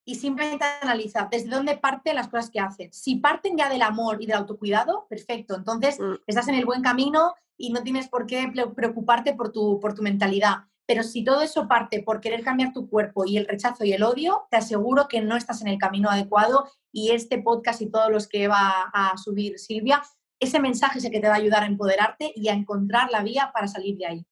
y 0.05 0.15
simplemente 0.15 0.65
analiza 0.81 1.29
desde 1.31 1.51
dónde 1.51 1.77
parten 1.77 2.15
las 2.15 2.29
cosas 2.29 2.51
que 2.51 2.61
haces. 2.61 2.97
Si 2.97 3.17
parten 3.17 3.57
ya 3.57 3.69
del 3.69 3.83
amor 3.83 4.23
y 4.23 4.27
del 4.27 4.37
autocuidado, 4.37 5.07
perfecto. 5.09 5.55
Entonces 5.55 6.01
mm. 6.01 6.15
estás 6.27 6.49
en 6.49 6.55
el 6.55 6.65
buen 6.65 6.83
camino 6.83 7.35
y 7.59 7.73
no 7.73 7.83
tienes 7.83 8.09
por 8.09 8.27
qué 8.27 8.51
preocuparte 8.75 9.35
por 9.35 9.53
tu, 9.53 9.79
por 9.81 9.95
tu 9.95 10.03
mentalidad. 10.03 10.65
Pero 10.87 11.03
si 11.03 11.23
todo 11.23 11.43
eso 11.43 11.69
parte 11.69 12.03
por 12.03 12.23
querer 12.23 12.43
cambiar 12.43 12.73
tu 12.73 12.89
cuerpo 12.89 13.27
y 13.27 13.37
el 13.37 13.47
rechazo 13.47 13.85
y 13.85 13.93
el 13.93 14.03
odio, 14.03 14.47
te 14.51 14.57
aseguro 14.57 15.09
que 15.09 15.21
no 15.21 15.37
estás 15.37 15.61
en 15.61 15.69
el 15.69 15.79
camino 15.79 16.09
adecuado 16.09 16.71
y 16.91 17.11
este 17.11 17.43
podcast 17.43 17.83
y 17.83 17.91
todos 17.91 18.11
los 18.11 18.27
que 18.27 18.49
va 18.49 18.91
a 18.95 19.15
subir 19.19 19.59
Silvia, 19.59 20.03
ese 20.41 20.61
mensaje 20.61 20.99
es 20.99 21.05
el 21.05 21.11
que 21.11 21.21
te 21.21 21.29
va 21.29 21.35
a 21.35 21.39
ayudar 21.39 21.65
a 21.65 21.67
empoderarte 21.67 22.33
y 22.35 22.49
a 22.49 22.55
encontrar 22.55 23.11
la 23.11 23.23
vía 23.23 23.51
para 23.53 23.69
salir 23.69 23.99
de 23.99 24.07
ahí. 24.07 24.27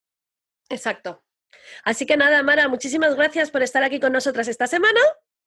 Exacto. 0.70 1.25
Así 1.84 2.06
que 2.06 2.16
nada, 2.16 2.42
Mara, 2.42 2.68
muchísimas 2.68 3.14
gracias 3.16 3.50
por 3.50 3.62
estar 3.62 3.82
aquí 3.82 4.00
con 4.00 4.12
nosotras 4.12 4.48
esta 4.48 4.66
semana. 4.66 5.00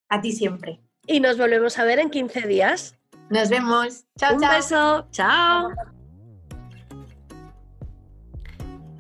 A 0.10 0.22
ti 0.22 0.32
siempre. 0.32 0.82
Y 1.06 1.19
nos 1.19 1.38
volvemos 1.38 1.78
a 1.80 1.84
ver 1.84 2.00
en 2.00 2.10
15 2.10 2.48
días. 2.48 2.95
Nos 3.30 3.50
vemos. 3.50 4.06
Chao, 4.17 4.36
Un 4.36 4.41
beso. 4.41 5.08
Chao. 5.12 5.69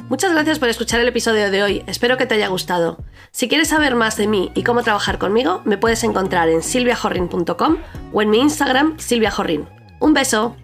Muchas 0.09 0.33
gracias 0.33 0.57
por 0.57 0.69
escuchar 0.69 0.99
el 1.01 1.07
episodio 1.07 1.51
de 1.51 1.61
hoy, 1.61 1.83
espero 1.85 2.17
que 2.17 2.25
te 2.25 2.33
haya 2.33 2.47
gustado. 2.47 2.97
Si 3.31 3.47
quieres 3.47 3.67
saber 3.67 3.93
más 3.93 4.17
de 4.17 4.25
mí 4.25 4.51
y 4.55 4.63
cómo 4.63 4.81
trabajar 4.81 5.19
conmigo, 5.19 5.61
me 5.65 5.77
puedes 5.77 6.03
encontrar 6.03 6.49
en 6.49 6.63
silviajorrin.com 6.63 7.77
o 8.11 8.21
en 8.23 8.29
mi 8.31 8.39
Instagram 8.39 8.97
silviajorrin. 8.97 9.69
Un 9.99 10.15
beso. 10.15 10.55